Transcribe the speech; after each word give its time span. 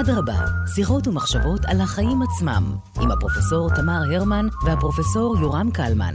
אדרבה, 0.00 0.44
שיחות 0.74 1.08
ומחשבות 1.08 1.60
על 1.64 1.80
החיים 1.80 2.22
עצמם, 2.22 2.76
עם 3.00 3.10
הפרופסור 3.10 3.68
תמר 3.76 4.00
הרמן 4.14 4.46
והפרופסור 4.64 5.36
יורם 5.40 5.70
קלמן. 5.70 6.14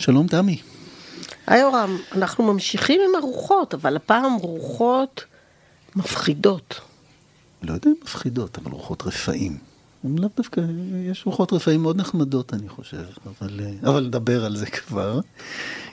שלום 0.00 0.26
תמי. 0.26 0.62
היי 1.46 1.60
יורם, 1.60 1.96
אנחנו 2.12 2.52
ממשיכים 2.52 3.00
עם 3.08 3.14
הרוחות, 3.14 3.74
אבל 3.74 3.96
הפעם 3.96 4.34
רוחות 4.34 5.24
מפחידות. 5.96 6.80
לא 7.62 7.72
יודע 7.72 7.90
אם 7.90 7.94
מפחידות, 8.02 8.58
אבל 8.58 8.72
רוחות 8.72 9.02
רפאים. 9.02 9.58
הם 10.04 10.18
לאו 10.18 10.28
דווקא, 10.36 10.60
יש 11.10 11.26
רוחות 11.26 11.52
רפאים 11.52 11.82
מאוד 11.82 11.96
נחמדות, 11.96 12.54
אני 12.54 12.68
חושב, 12.68 13.04
אבל, 13.24 13.60
אה, 13.60 13.90
אבל 13.90 14.06
נדבר 14.06 14.44
על 14.44 14.56
זה 14.56 14.66
כבר. 14.66 15.20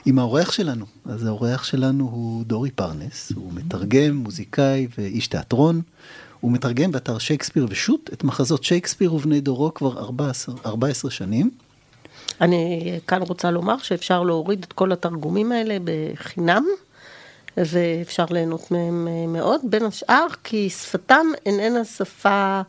עם 0.06 0.18
האורח 0.18 0.52
שלנו. 0.52 0.86
אז 1.04 1.26
האורח 1.26 1.64
שלנו 1.64 2.04
הוא 2.04 2.44
דורי 2.44 2.70
פרנס, 2.70 3.32
הוא 3.34 3.52
מתרגם, 3.52 4.16
מוזיקאי 4.16 4.86
ואיש 4.98 5.28
תיאטרון. 5.28 5.82
הוא 6.40 6.52
מתרגם 6.52 6.92
באתר 6.92 7.18
שייקספיר 7.18 7.66
ושות' 7.70 8.10
את 8.12 8.24
מחזות 8.24 8.64
שייקספיר 8.64 9.14
ובני 9.14 9.40
דורו 9.40 9.74
כבר 9.74 9.98
14, 9.98 10.54
14 10.66 11.10
שנים. 11.10 11.50
אני 12.40 12.98
כאן 13.06 13.22
רוצה 13.22 13.50
לומר 13.50 13.78
שאפשר 13.78 14.22
להוריד 14.22 14.62
את 14.62 14.72
כל 14.72 14.92
התרגומים 14.92 15.52
האלה 15.52 15.76
בחינם, 15.84 16.64
ואפשר 17.56 18.24
ליהנות 18.30 18.70
מהם 18.70 19.08
אה, 19.08 19.26
מאוד, 19.26 19.60
בין 19.64 19.84
השאר 19.84 20.26
כי 20.44 20.70
שפתם 20.70 21.26
איננה 21.46 21.84
שפה 21.84 22.60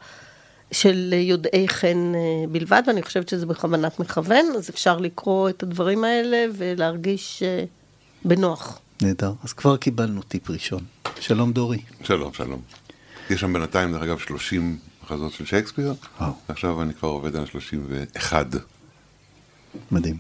של 0.76 1.14
יודעי 1.14 1.68
חן 1.68 2.12
אה, 2.16 2.48
בלבד, 2.52 2.84
ואני 2.88 3.04
חושבת 3.04 3.30
שזה 3.30 3.46
בכוונת 3.46 4.00
מכוון, 4.00 4.46
אז 4.58 4.70
אפשר 4.70 4.98
לקרוא 4.98 5.50
את 5.50 5.64
הדברים 5.64 6.04
האלה 6.04 6.46
ולהרגיש 6.58 7.44
אה, 7.44 7.64
בנוח. 8.26 8.80
נהדר, 9.02 9.34
אז 9.44 9.54
כבר 9.54 9.78
קיבלנו 9.78 10.22
טיפ 10.22 10.50
ראשון. 10.50 10.84
שלום 11.20 11.52
דורי. 11.52 11.82
שלום, 12.04 12.34
שלום. 12.34 12.62
יש 13.30 13.42
שם 13.42 13.54
בינתיים, 13.54 13.92
דרך 13.92 14.02
אגב, 14.02 14.20
30 14.20 14.78
מחזות 15.04 15.34
של 15.34 15.46
שייקספיר, 15.46 15.94
ועכשיו 16.50 16.82
אני 16.82 16.94
כבר 16.94 17.10
עובד 17.10 17.36
על 17.36 17.46
31. 17.46 18.48
מדהים. 19.92 20.18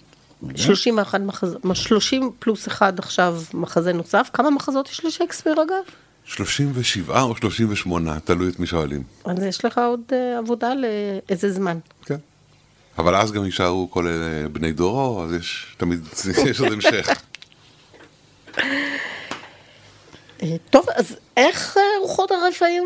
31 0.55 1.21
מחזות, 1.21 1.61
30 1.73 2.31
פלוס 2.39 2.67
1 2.67 2.99
עכשיו 2.99 3.41
מחזה 3.53 3.93
נוסף. 3.93 4.29
כמה 4.33 4.49
מחזות 4.49 4.89
יש 4.89 5.05
לשייקספיר 5.05 5.53
אגב? 5.53 6.04
37 6.25 7.21
או 7.21 7.35
38, 7.35 8.19
תלוי 8.19 8.49
את 8.49 8.59
מי 8.59 8.67
שואלים. 8.67 9.03
אז 9.25 9.43
יש 9.43 9.65
לך 9.65 9.77
עוד 9.77 10.01
uh, 10.09 10.39
עבודה 10.39 10.71
לאיזה 10.75 11.51
זמן. 11.51 11.77
כן. 12.05 12.15
אבל 12.97 13.15
אז 13.15 13.31
גם 13.31 13.45
יישארו 13.45 13.91
כל 13.91 14.07
אלה 14.07 14.49
בני 14.49 14.71
דורו, 14.71 15.23
אז 15.23 15.33
יש 15.33 15.75
תמיד, 15.77 15.99
יש 16.49 16.59
עוד 16.59 16.71
המשך. 16.73 17.07
אה, 20.43 20.55
טוב, 20.69 20.85
אז 20.95 21.15
איך 21.37 21.77
אה, 21.77 21.81
רוחות 22.01 22.31
הרפאים 22.31 22.83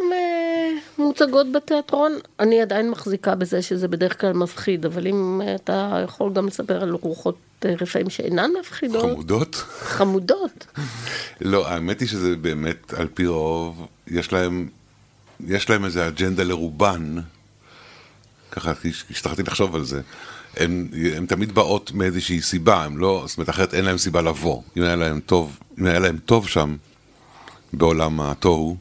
מוצגות 0.97 1.51
בתיאטרון? 1.51 2.11
אני 2.39 2.61
עדיין 2.61 2.89
מחזיקה 2.89 3.35
בזה 3.35 3.61
שזה 3.61 3.87
בדרך 3.87 4.21
כלל 4.21 4.33
מפחיד, 4.33 4.85
אבל 4.85 5.07
אם 5.07 5.41
אתה 5.55 6.01
יכול 6.03 6.33
גם 6.33 6.47
לספר 6.47 6.83
על 6.83 6.91
רוחות 6.91 7.37
רפאים 7.65 8.09
שאינן 8.09 8.49
מפחידות. 8.59 9.01
חמודות? 9.01 9.55
חמודות. 9.79 10.65
לא, 11.41 11.67
האמת 11.67 11.99
היא 11.99 12.07
שזה 12.07 12.35
באמת, 12.35 12.93
על 12.93 13.07
פי 13.13 13.27
רוב, 13.27 13.87
יש 14.07 14.33
להם, 14.33 14.69
יש 15.47 15.69
להם 15.69 15.85
איזה 15.85 16.07
אג'נדה 16.07 16.43
לרובן, 16.43 17.15
ככה 18.51 18.73
השתכחתי 19.09 19.43
לחשוב 19.43 19.75
על 19.75 19.83
זה. 19.83 20.01
הן 20.57 21.25
תמיד 21.27 21.55
באות 21.55 21.91
מאיזושהי 21.91 22.41
סיבה, 22.41 22.83
הן 22.83 22.97
לא, 22.97 23.23
זאת 23.27 23.37
אומרת, 23.37 23.49
אחרת 23.49 23.73
אין 23.73 23.85
להם 23.85 23.97
סיבה 23.97 24.21
לבוא. 24.21 24.61
אם 24.77 24.83
היה 24.83 24.95
להם 24.95 25.19
טוב, 25.19 25.59
אם 25.79 25.85
היה 25.85 25.99
להם 25.99 26.17
טוב 26.25 26.47
שם, 26.47 26.75
בעולם 27.73 28.21
התוהו, 28.21 28.77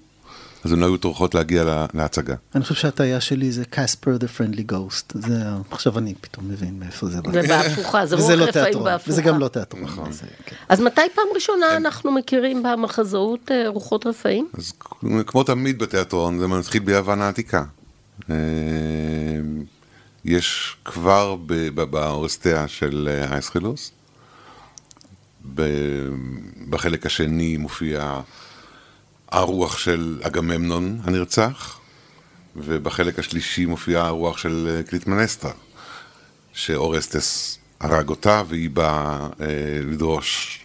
אז 0.64 0.72
הן 0.72 0.78
לא 0.78 0.86
היו 0.86 0.96
טורחות 0.96 1.34
להגיע 1.34 1.86
להצגה. 1.94 2.34
אני 2.54 2.62
חושב 2.62 2.74
שההטעיה 2.74 3.20
שלי 3.20 3.52
זה 3.52 3.64
קספר 3.64 4.16
the 4.20 4.38
friendly 4.38 4.72
ghost. 4.72 5.12
זה, 5.14 5.42
עכשיו 5.70 5.98
אני 5.98 6.14
פתאום 6.20 6.48
מבין 6.48 6.78
מאיפה 6.78 7.06
זה 7.06 7.22
בא. 7.22 7.32
זה 7.32 7.42
בהפוכה, 7.48 8.06
זה 8.06 8.16
רוח 8.20 8.30
לא 8.30 8.44
רפאים 8.44 8.84
בהפוכה. 8.84 9.10
וזה 9.10 9.22
גם 9.22 9.38
לא 9.38 9.48
תיאטרון. 9.48 9.84
נכון. 9.84 10.10
כן. 10.44 10.56
אז 10.68 10.80
מתי 10.80 11.00
פעם 11.14 11.24
ראשונה 11.34 11.76
אנחנו 11.76 12.12
מכירים 12.12 12.62
במחזאות 12.62 13.50
אה, 13.50 13.68
רוחות 13.68 14.06
רפאים? 14.06 14.48
אז 14.58 14.72
כמו 15.26 15.44
תמיד 15.44 15.78
בתיאטרון, 15.78 16.38
זה 16.38 16.46
מתחיל 16.46 16.82
ביוון 16.82 17.22
העתיקה. 17.22 17.64
אה, 18.30 18.36
יש 20.24 20.76
כבר 20.84 21.36
באורסטיה 21.90 22.68
של 22.68 23.08
אה, 23.10 23.32
אייסחילוס, 23.32 23.92
בחלק 26.70 27.06
השני 27.06 27.56
מופיע 27.56 28.20
הרוח 29.30 29.78
של 29.78 30.18
אגממנון 30.22 31.00
הנרצח, 31.04 31.78
ובחלק 32.56 33.18
השלישי 33.18 33.66
מופיעה 33.66 34.06
הרוח 34.06 34.38
של 34.38 34.68
אה, 34.70 34.82
קליטמנסטרה, 34.82 35.52
שאורסטס 36.52 37.58
הרג 37.80 38.08
אותה 38.08 38.42
והיא 38.48 38.70
באה 38.70 39.28
אה, 39.40 39.46
לדרוש 39.90 40.60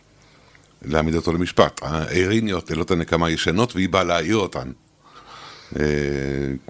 להעמיד 0.82 1.16
אותו 1.16 1.34
למשפט. 1.34 1.80
האיריניות, 1.84 2.72
אלות 2.72 2.92
הנקמה 2.92 3.30
ישנות, 3.30 3.76
והיא 3.76 3.90
באה 3.90 4.04
להעיר 4.04 4.38
אותן. 4.38 4.72
אה, 5.80 5.86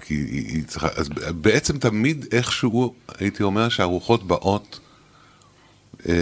כי 0.02 0.14
היא, 0.14 0.46
היא 0.48 0.64
צריכה, 0.66 0.88
אז 0.96 1.08
בעצם 1.34 1.78
תמיד 1.78 2.26
איכשהו, 2.32 2.94
הייתי 3.18 3.42
אומר 3.42 3.68
שהרוחות 3.68 4.26
באות 4.26 4.80
אה, 6.08 6.14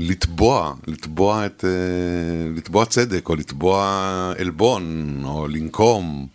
לתבוע, 0.00 0.74
לתבוע 0.86 1.46
את, 1.46 1.64
אה, 1.64 1.70
לתבוע 2.56 2.84
צדק, 2.84 3.28
או 3.28 3.34
לתבוע 3.34 4.32
עלבון, 4.38 5.20
או 5.24 5.48
לנקום. 5.48 6.26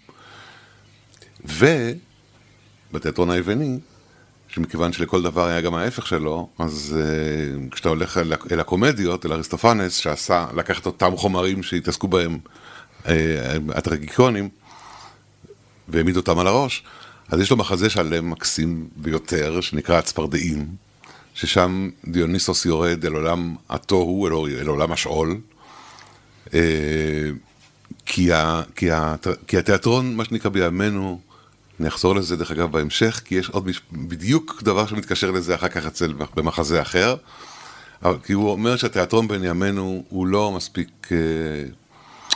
ובתיאטרון 1.46 3.30
היווני, 3.30 3.80
שמכיוון 4.48 4.94
שלכל 4.94 5.22
דבר 5.22 5.46
היה 5.46 5.62
גם 5.62 5.76
ההפך 5.76 6.08
שלו, 6.08 6.50
אז 6.60 6.98
uh, 6.98 7.74
כשאתה 7.74 7.90
הולך 7.90 8.18
אל, 8.18 8.34
אל 8.52 8.60
הקומדיות, 8.60 9.26
אל 9.26 9.34
אריסטופנס, 9.34 9.96
שעשה, 9.96 10.48
לקח 10.56 10.80
את 10.80 10.86
אותם 10.86 11.18
חומרים 11.18 11.64
שהתעסקו 11.64 12.08
בהם 12.08 12.38
uh, 13.04 13.08
הטרגיקונים, 13.74 14.50
והעמיד 15.88 16.18
אותם 16.18 16.40
על 16.40 16.48
הראש, 16.48 16.84
אז 17.30 17.40
יש 17.40 17.52
לו 17.52 17.58
מחזה 17.58 17.90
שלם 17.90 18.30
מקסים 18.30 18.88
ביותר, 18.96 19.62
שנקרא 19.62 19.98
הצפרדעים, 19.98 20.68
ששם 21.36 21.90
דיוניסוס 22.08 22.66
יורד 22.66 23.06
אל 23.06 23.14
עולם 23.14 23.56
התוהו, 23.70 24.28
אל, 24.28 24.32
אל 24.60 24.68
עולם 24.68 24.92
השאול. 24.92 25.38
Uh, 26.46 26.52
כי, 28.06 28.34
ה, 28.34 28.62
כי, 28.76 28.92
ה, 28.92 29.16
כי 29.48 29.58
התיאטרון, 29.58 30.16
מה 30.16 30.26
שנקרא 30.26 30.50
בימינו, 30.50 31.20
אני 31.80 31.88
אחזור 31.88 32.16
לזה 32.16 32.36
דרך 32.36 32.52
אגב 32.52 32.72
בהמשך, 32.72 33.22
כי 33.26 33.36
יש 33.36 33.50
עוד 33.50 33.68
מש... 33.68 33.82
בדיוק 33.92 34.62
דבר 34.64 34.88
שמתקשר 34.88 35.32
לזה 35.32 35.56
אחר 35.56 35.68
כך 35.68 35.86
אצל, 35.86 36.14
במחזה 36.36 36.82
אחר, 36.82 37.16
כי 38.24 38.34
הוא 38.34 38.52
אומר 38.52 38.76
שהתיאטרון 38.76 39.28
בין 39.28 39.44
ימינו 39.44 40.04
הוא 40.10 40.28
לא 40.28 40.52
מספיק, 40.52 41.08
אה, 41.12 41.18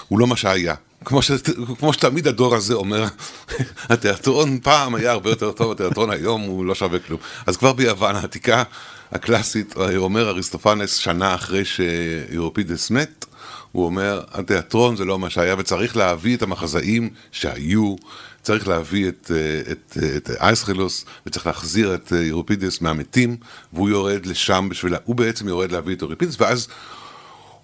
הוא 0.07 0.19
לא 0.19 0.27
מה 0.27 0.35
שהיה. 0.35 0.75
כמו, 1.05 1.21
ש... 1.21 1.31
כמו 1.79 1.93
שתמיד 1.93 2.27
הדור 2.27 2.55
הזה 2.55 2.73
אומר, 2.73 3.05
התיאטרון 3.89 4.59
פעם 4.59 4.95
היה 4.95 5.11
הרבה 5.11 5.29
יותר 5.29 5.51
טוב, 5.51 5.71
התיאטרון 5.71 6.11
היום 6.11 6.41
הוא 6.41 6.65
לא 6.65 6.75
שווה 6.75 6.99
כלום. 6.99 7.19
אז 7.45 7.57
כבר 7.57 7.73
ביוון 7.73 8.15
העתיקה 8.15 8.63
הקלאסית, 9.11 9.75
אומר 9.97 10.29
אריסטופנס 10.29 10.95
שנה 10.95 11.35
אחרי 11.35 11.65
שאירופידס 11.65 12.91
מת, 12.91 13.25
הוא 13.71 13.85
אומר, 13.85 14.23
התיאטרון 14.31 14.95
זה 14.95 15.05
לא 15.05 15.19
מה 15.19 15.29
שהיה, 15.29 15.55
וצריך 15.57 15.97
להביא 15.97 16.37
את 16.37 16.41
המחזאים 16.41 17.09
שהיו, 17.31 17.95
צריך 18.41 18.67
להביא 18.67 19.07
את, 19.09 19.31
את, 19.71 19.97
את, 19.97 19.97
את 20.17 20.29
אייסחילוס, 20.39 21.05
וצריך 21.25 21.47
להחזיר 21.47 21.95
את 21.95 22.13
אירופידס 22.13 22.81
מהמתים, 22.81 23.37
והוא 23.73 23.89
יורד 23.89 24.25
לשם 24.25 24.67
בשביל, 24.69 24.95
הוא 25.03 25.15
בעצם 25.15 25.47
יורד 25.47 25.71
להביא 25.71 25.95
את 25.95 26.01
אירופידס, 26.01 26.41
ואז, 26.41 26.67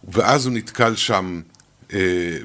ואז 0.04 0.46
הוא 0.46 0.54
נתקל 0.54 0.96
שם 0.96 1.42
אה, 1.94 2.38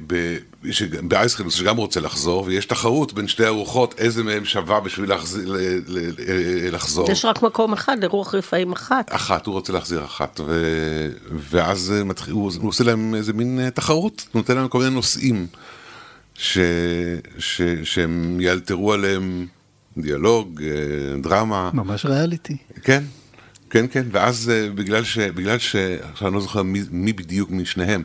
באייסחילוס 1.02 1.54
שגם 1.54 1.76
רוצה 1.76 2.00
לחזור, 2.00 2.44
ויש 2.44 2.66
תחרות 2.66 3.12
בין 3.12 3.28
שתי 3.28 3.46
ארוחות, 3.46 3.94
איזה 3.98 4.22
מהם 4.22 4.44
שווה 4.44 4.80
בשביל 4.80 5.08
להחזיר, 5.08 5.54
לחזור. 6.72 7.10
יש 7.10 7.24
רק 7.24 7.42
מקום 7.42 7.72
אחד, 7.72 8.04
לרוח 8.04 8.34
רפאים 8.34 8.72
אחת. 8.72 9.14
אחת, 9.14 9.46
הוא 9.46 9.52
רוצה 9.52 9.72
להחזיר 9.72 10.04
אחת, 10.04 10.40
ו... 10.46 10.62
ואז 11.30 11.94
מתחיל, 12.04 12.34
הוא, 12.34 12.52
הוא 12.60 12.68
עושה 12.68 12.84
להם 12.84 13.14
איזה 13.14 13.32
מין 13.32 13.70
תחרות, 13.70 14.28
נותן 14.34 14.56
להם 14.56 14.68
כל 14.68 14.78
מיני 14.78 14.90
נושאים. 14.90 15.46
ש... 16.34 16.58
ש... 17.38 17.62
שהם 17.84 18.40
יאלתרו 18.40 18.92
עליהם 18.92 19.46
דיאלוג, 19.98 20.62
דרמה. 21.22 21.70
ממש 21.74 22.06
ריאליטי. 22.06 22.56
כן, 22.82 23.02
כן, 23.70 23.86
כן, 23.90 24.06
ואז 24.12 24.52
בגלל 24.74 25.04
ש... 25.04 25.18
בגלל 25.18 25.58
ש... 25.58 25.76
עכשיו 26.12 26.28
אני 26.28 26.34
לא 26.34 26.40
זוכר 26.40 26.62
מי, 26.62 26.82
מי 26.90 27.12
בדיוק 27.12 27.50
משניהם, 27.50 28.02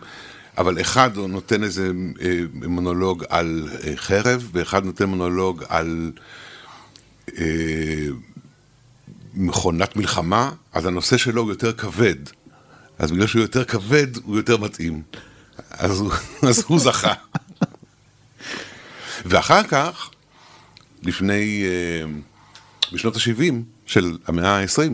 אבל 0.58 0.82
אחד 0.82 1.18
נותן 1.18 1.64
איזה 1.64 1.92
מונולוג 2.54 3.24
על 3.30 3.70
חרב, 3.96 4.50
ואחד 4.52 4.86
נותן 4.86 5.06
מונולוג 5.06 5.64
על 5.70 6.12
אה, 7.38 8.08
מכונת 9.34 9.96
מלחמה, 9.96 10.52
אז 10.74 10.86
הנושא 10.86 11.18
שלו 11.18 11.42
הוא 11.42 11.50
יותר 11.50 11.74
כבד. 11.74 12.16
אז 13.00 13.12
בגלל 13.12 13.28
שהוא 13.28 13.42
יותר 13.42 13.66
כבד, 13.66 14.18
הוא 14.24 14.38
יותר 14.38 14.58
מתאים. 14.58 15.02
אז 15.70 16.00
הוא, 16.00 16.12
אז 16.50 16.64
הוא 16.68 16.80
זכה. 16.80 17.14
ואחר 19.26 19.64
כך, 19.64 20.10
לפני, 21.04 21.64
אה, 21.66 22.12
בשנות 22.94 23.16
ה-70 23.16 23.54
של 23.86 24.18
המאה 24.28 24.62
ה-20, 24.62 24.92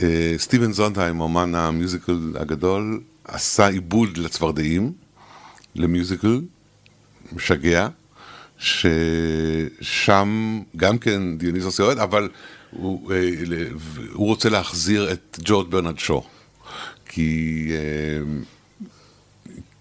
אה, 0.00 0.34
סטיבן 0.38 0.72
זונדהיים, 0.72 1.20
אומן 1.20 1.54
המיוזיקל 1.54 2.32
הגדול, 2.34 3.00
עשה 3.28 3.66
עיבוד 3.66 4.16
לצפרדעים, 4.16 4.92
למיוזיקל, 5.74 6.40
משגע, 7.32 7.88
ששם 8.58 10.28
גם 10.76 10.98
כן 10.98 11.38
דיוניסוס 11.38 11.78
יורד, 11.78 11.98
אבל 11.98 12.28
הוא, 12.70 13.12
אה, 13.12 13.18
הוא 14.12 14.26
רוצה 14.26 14.48
להחזיר 14.48 15.12
את 15.12 15.38
ג'ורג' 15.44 15.70
ברנרד 15.70 15.98
שו. 15.98 16.22
כי, 17.06 17.70
אה, 17.72 18.20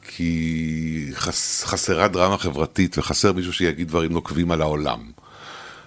כי 0.07 1.09
חס, 1.13 1.63
חסרה 1.63 2.07
דרמה 2.07 2.37
חברתית 2.37 2.97
וחסר 2.97 3.33
מישהו 3.33 3.53
שיגיד 3.53 3.87
דברים 3.87 4.13
נוקבים 4.13 4.51
על 4.51 4.61
העולם. 4.61 4.99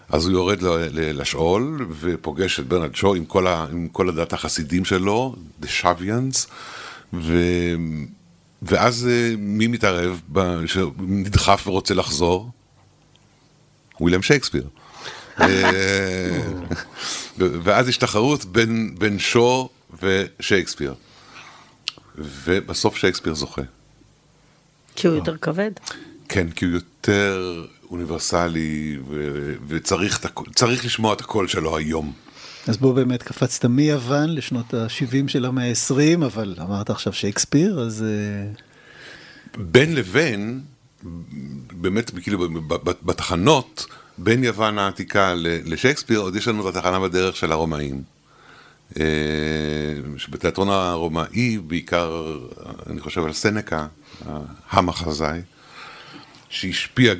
אז 0.08 0.26
הוא 0.26 0.32
יורד 0.32 0.58
לשאול 0.92 1.86
ופוגש 2.00 2.60
את 2.60 2.66
ברנרד 2.66 2.94
שו 2.94 3.14
עם 3.14 3.24
כל, 3.24 3.46
ה, 3.46 3.66
עם 3.72 3.88
כל 3.88 4.08
הדת 4.08 4.32
החסידים 4.32 4.84
שלו, 4.84 5.36
The 5.62 5.66
Shavians, 5.82 6.46
ו... 7.12 7.34
ואז 8.62 9.08
אה, 9.10 9.34
מי 9.38 9.66
מתערב, 9.66 10.20
נדחף 10.98 11.66
ורוצה 11.66 11.94
לחזור? 11.94 12.50
וויליאם 14.00 14.22
שייקספיר. 14.22 14.68
אה, 15.40 16.40
ואז 17.38 17.88
יש 17.88 17.96
תחרות 17.96 18.44
בין, 18.44 18.94
בין 18.98 19.18
שו 19.18 19.68
ושייקספיר. 20.02 20.94
ובסוף 22.18 22.96
שייקספיר 22.96 23.34
זוכה. 23.34 23.62
כי 24.96 25.06
הוא 25.06 25.16
יותר 25.16 25.36
כבד. 25.36 25.70
כן, 26.28 26.50
כי 26.50 26.64
הוא 26.64 26.74
יותר 26.74 27.64
אוניברסלי, 27.90 28.98
ו- 29.08 29.54
וצריך 29.68 30.84
לשמוע 30.84 31.14
את 31.14 31.20
הקול 31.20 31.48
שלו 31.48 31.76
היום. 31.76 32.12
אז 32.70 32.76
בוא 32.76 32.94
באמת 32.94 33.22
קפצת 33.22 33.64
מיוון 33.64 34.34
לשנות 34.34 34.74
ה-70 34.74 35.28
של 35.28 35.44
המאה 35.44 35.68
ה-20, 35.68 36.26
אבל 36.26 36.56
אמרת 36.60 36.90
עכשיו 36.90 37.12
שייקספיר, 37.12 37.80
אז... 37.80 38.04
אה, 38.04 38.52
בין 39.56 39.94
לבין, 39.94 40.60
באמת, 41.72 42.10
כאילו, 42.22 42.48
בתחנות, 43.02 43.86
בין 44.18 44.44
יוון 44.44 44.78
העתיקה 44.78 45.34
לשייקספיר, 45.64 46.18
עוד 46.18 46.36
יש 46.36 46.48
לנו 46.48 46.68
את 46.68 46.76
התחנה 46.76 47.00
בדרך 47.00 47.36
של 47.36 47.52
הרומאים. 47.52 48.02
אה, 49.00 49.04
שבתיאטרון 50.16 50.68
הרומאי, 50.68 51.58
בעיקר, 51.58 52.38
אני 52.90 53.00
חושב 53.00 53.24
על 53.24 53.32
סנקה, 53.32 53.86
המחזאי, 54.70 55.40
שהשפיע, 56.48 57.14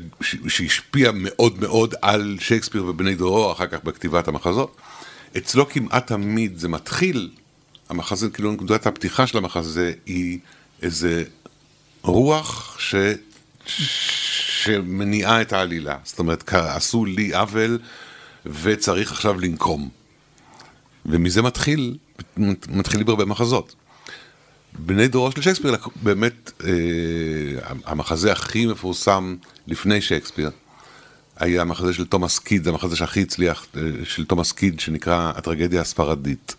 שהשפיע 0.49 1.11
מאוד 1.14 1.61
מאוד 1.61 1.94
על 2.02 2.37
שייקספיר 2.41 2.87
ובני 2.87 3.14
דורו, 3.14 3.52
אחר 3.52 3.67
כך 3.67 3.85
בכתיבת 3.85 4.29
המחזות. 4.29 4.76
אצלו 5.37 5.69
כמעט 5.69 6.06
תמיד 6.06 6.59
זה 6.59 6.69
מתחיל, 6.69 7.31
המחזה, 7.88 8.31
כאילו 8.31 8.53
נקודת 8.53 8.87
הפתיחה 8.87 9.27
של 9.27 9.38
המחזה 9.38 9.93
היא 10.06 10.38
איזה 10.82 11.25
רוח 12.03 12.77
ש... 12.79 12.94
שמניעה 14.65 15.43
את 15.43 15.53
העלילה. 15.53 15.97
זאת 16.05 16.19
אומרת, 16.19 16.53
עשו 16.55 17.05
לי 17.05 17.35
עוול 17.35 17.79
וצריך 18.47 19.12
עכשיו 19.12 19.41
לנקום. 19.41 19.88
ומזה 21.06 21.43
מתחיל, 21.43 21.97
מתחילים 22.69 23.09
הרבה 23.09 23.25
מחזות. 23.25 23.75
בני 24.79 25.09
דורו 25.09 25.33
של 25.33 25.43
שייקספיר, 25.43 25.76
באמת, 26.03 26.53
אה, 26.65 26.71
המחזה 27.85 28.33
הכי 28.33 28.67
מפורסם 28.67 29.37
לפני 29.67 30.00
שייקספיר, 30.00 30.50
היה 31.41 31.63
המחזה 31.63 31.93
של 31.93 32.07
תומאס 32.07 32.39
קיד, 32.39 32.65
זה 32.65 32.71
המחזה 32.71 32.97
שהכי 32.97 33.23
הצליח, 33.23 33.67
אה, 33.77 33.83
של 34.05 34.25
תומאס 34.25 34.53
קיד, 34.53 34.81
שנקרא 34.81 35.33
הטרגדיה 35.37 35.81
הספרדית, 35.81 36.57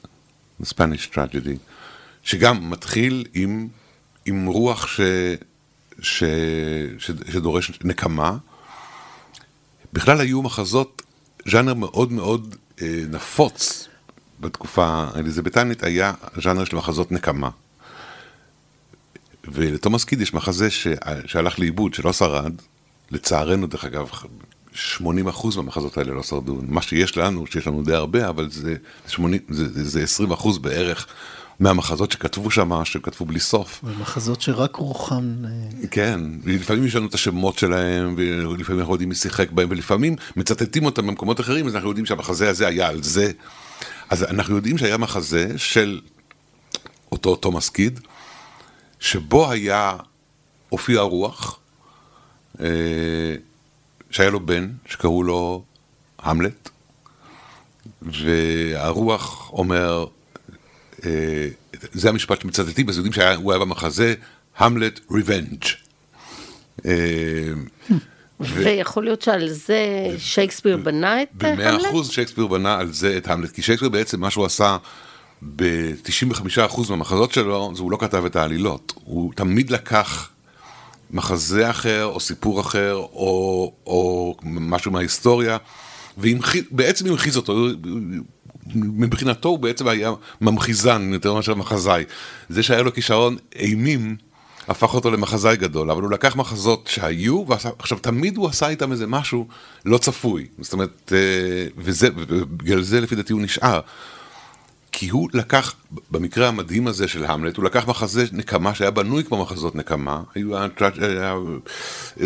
The 0.62 0.66
Spanish 0.66 1.13
Tragedy, 1.13 1.57
שגם 2.24 2.69
מתחיל 2.69 3.25
עם, 3.33 3.68
עם 4.25 4.45
רוח 4.45 4.88
ש, 4.88 5.01
ש, 6.01 6.24
ש, 6.98 7.12
שדורש 7.31 7.72
נקמה. 7.83 8.38
בכלל 9.94 10.22
היו 10.22 10.42
מחזות, 10.42 11.01
ז'אנר 11.48 11.74
מאוד 11.74 12.12
מאוד 12.12 12.56
אה, 12.81 13.04
נפוץ 13.10 13.88
בתקופה 14.39 15.06
האליזבטנית, 15.13 15.84
היה 15.84 16.13
ז'אנר 16.44 16.66
של 16.66 16.75
מחזות 16.75 17.12
נקמה. 17.12 17.50
ולתומאס 19.48 20.04
קיד 20.04 20.22
יש 20.22 20.34
מחזה 20.34 20.72
ש... 20.72 20.88
שהלך 21.25 21.60
לאיבוד, 21.60 21.94
שלא 21.94 22.13
שרד, 22.13 22.54
לצערנו 23.12 23.68
דרך 23.68 23.86
אגב, 23.86 24.10
80% 24.75 24.77
מהמחזות 25.56 25.97
האלה 25.97 26.13
לא 26.13 26.23
שרדו. 26.23 26.59
מה 26.68 26.81
שיש 26.81 27.18
לנו, 27.18 27.47
שיש 27.47 27.68
לנו 27.68 27.83
די 27.83 27.94
הרבה, 27.94 28.29
אבל 28.29 28.50
זה, 28.50 28.75
80, 29.07 29.41
זה, 29.50 30.06
זה 30.06 30.25
20% 30.25 30.59
בערך 30.59 31.07
מהמחזות 31.59 32.12
שכתבו 32.12 32.51
שם, 32.51 32.71
שכתבו 32.83 33.25
בלי 33.25 33.39
סוף. 33.39 33.83
מחזות 33.83 34.41
שרק 34.41 34.75
רוחם... 34.75 35.35
אה, 35.45 35.88
כן, 35.88 36.19
לפעמים 36.45 36.85
יש 36.85 36.95
לנו 36.95 37.07
את 37.07 37.13
השמות 37.13 37.57
שלהם, 37.57 38.15
ולפעמים 38.18 38.79
אנחנו 38.79 38.94
יודעים 38.94 39.09
מי 39.09 39.15
שיחק 39.15 39.51
בהם, 39.51 39.68
ולפעמים 39.71 40.15
מצטטים 40.35 40.85
אותם 40.85 41.07
במקומות 41.07 41.39
אחרים, 41.39 41.67
אז 41.67 41.75
אנחנו 41.75 41.89
יודעים 41.89 42.06
שהמחזה 42.06 42.50
הזה 42.50 42.67
היה 42.67 42.88
על 42.88 43.03
זה. 43.03 43.31
אז 44.09 44.24
אנחנו 44.24 44.56
יודעים 44.56 44.77
שהיה 44.77 44.97
מחזה 44.97 45.53
של 45.57 46.01
אותו 47.12 47.35
תומאס 47.35 47.69
קיד, 47.69 48.00
שבו 49.00 49.51
היה, 49.51 49.94
הופיע 50.69 51.01
רוח, 51.01 51.59
אה, 52.59 52.65
שהיה 54.12 54.30
לו 54.30 54.40
בן, 54.40 54.69
שקראו 54.86 55.24
לו 55.24 55.63
המלט, 56.19 56.69
והרוח 58.02 59.50
אומר, 59.54 60.06
אה, 61.06 61.48
זה 61.92 62.10
המשפט 62.10 62.42
שמצטטים, 62.42 62.90
אז 62.90 62.98
יודעים 62.98 63.13
שהוא 63.13 63.52
היה 63.52 63.60
במחזה, 63.60 64.13
המלט 64.58 65.00
ריבנג'. 65.12 65.63
אה, 66.86 66.92
ויכול 68.40 69.04
להיות 69.04 69.22
שעל 69.22 69.50
זה 69.50 70.06
שייקספיר 70.18 70.78
בנה 70.78 71.22
את 71.22 71.28
המלט? 71.40 71.58
במאה 71.60 71.90
אחוז 71.90 72.10
שייקספיר 72.10 72.48
בנה 72.48 72.80
על 72.80 72.94
זה 72.94 73.18
את 73.18 73.28
המלט, 73.28 73.52
כי 73.52 73.62
שייקספיר 73.62 73.90
בעצם 73.90 74.19
מה 74.19 74.31
שהוא 74.31 74.46
עשה 74.46 74.78
ב-95% 75.56 76.89
מהמחזות 76.89 77.32
שלו, 77.34 77.72
זה 77.75 77.82
הוא 77.82 77.91
לא 77.91 77.98
כתב 77.98 78.25
את 78.25 78.36
העלילות, 78.36 78.94
הוא 78.96 79.34
תמיד 79.36 79.70
לקח 79.70 80.30
מחזה 81.12 81.70
אחר, 81.70 82.06
או 82.06 82.20
סיפור 82.20 82.62
אחר, 82.62 82.94
או, 82.96 83.74
או 83.86 84.36
משהו 84.44 84.91
מההיסטוריה, 84.91 85.58
ובעצם 86.18 87.08
המחיז 87.08 87.38
אותו, 87.38 87.68
מבחינתו 88.75 89.50
הוא 89.50 89.60
בעצם 89.60 89.88
היה 89.88 90.12
ממחיזן 90.41 91.10
יותר 91.13 91.34
מאשר 91.34 91.56
מחזאי. 91.56 92.03
זה 92.50 92.63
שהיה 92.63 92.82
לו 92.82 92.94
כישרון 92.94 93.38
אימים, 93.56 94.15
הפך 94.68 94.94
אותו 94.94 95.12
למחזאי 95.12 95.58
גדול, 95.58 95.91
אבל 95.91 96.01
הוא 96.01 96.12
לקח 96.12 96.36
מחזות 96.36 96.89
שהיו, 96.91 97.46
ועכשיו 97.48 97.98
תמיד 97.98 98.38
הוא 98.38 98.48
עשה 98.48 98.68
איתם 98.68 98.91
איזה 98.91 99.08
משהו 99.08 99.48
לא 99.86 99.98
צפוי. 99.98 100.48
זאת 100.60 100.74
אומרת, 100.74 101.13
אה, 101.15 101.68
וזה, 101.77 102.10
ובגלל 102.15 102.82
זה 102.82 103.01
לפי 103.01 103.15
דעתי 103.15 103.34
הוא 103.34 103.41
נשאר. 103.41 103.80
כי 104.91 105.10
הוא 105.10 105.29
לקח, 105.33 105.74
במקרה 106.12 106.48
המדהים 106.48 106.88
הזה 106.88 107.07
של 107.07 107.25
המלט, 107.25 107.57
הוא 107.57 107.65
לקח 107.65 107.88
מחזה 107.88 108.25
נקמה 108.31 108.75
שהיה 108.75 108.91
בנוי 108.91 109.24
כמו 109.24 109.41
מחזות 109.41 109.75
נקמה, 109.75 110.21
היו 110.36 110.57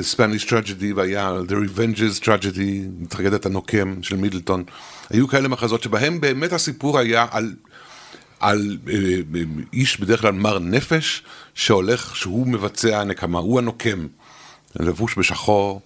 ספניש 0.01 0.45
טרג'די 0.45 0.93
והיה 0.93 1.33
The 1.47 1.51
Revenges 1.51 2.23
Tragedy, 2.23 3.07
טרגדת 3.09 3.45
הנוקם 3.45 4.03
של 4.03 4.15
מידלטון, 4.15 4.63
היו 5.09 5.27
כאלה 5.27 5.47
מחזות 5.47 5.83
שבהם 5.83 6.21
באמת 6.21 6.53
הסיפור 6.53 6.99
היה 6.99 7.25
על, 7.31 7.53
על 8.39 8.77
אה, 8.87 8.93
אה, 9.35 9.41
איש 9.73 9.99
בדרך 9.99 10.21
כלל 10.21 10.31
מר 10.31 10.59
נפש 10.59 11.23
שהולך, 11.53 12.15
שהוא 12.15 12.47
מבצע 12.47 13.03
נקמה, 13.03 13.39
הוא 13.39 13.59
הנוקם, 13.59 14.07
לבוש 14.79 15.17
בשחור, 15.17 15.81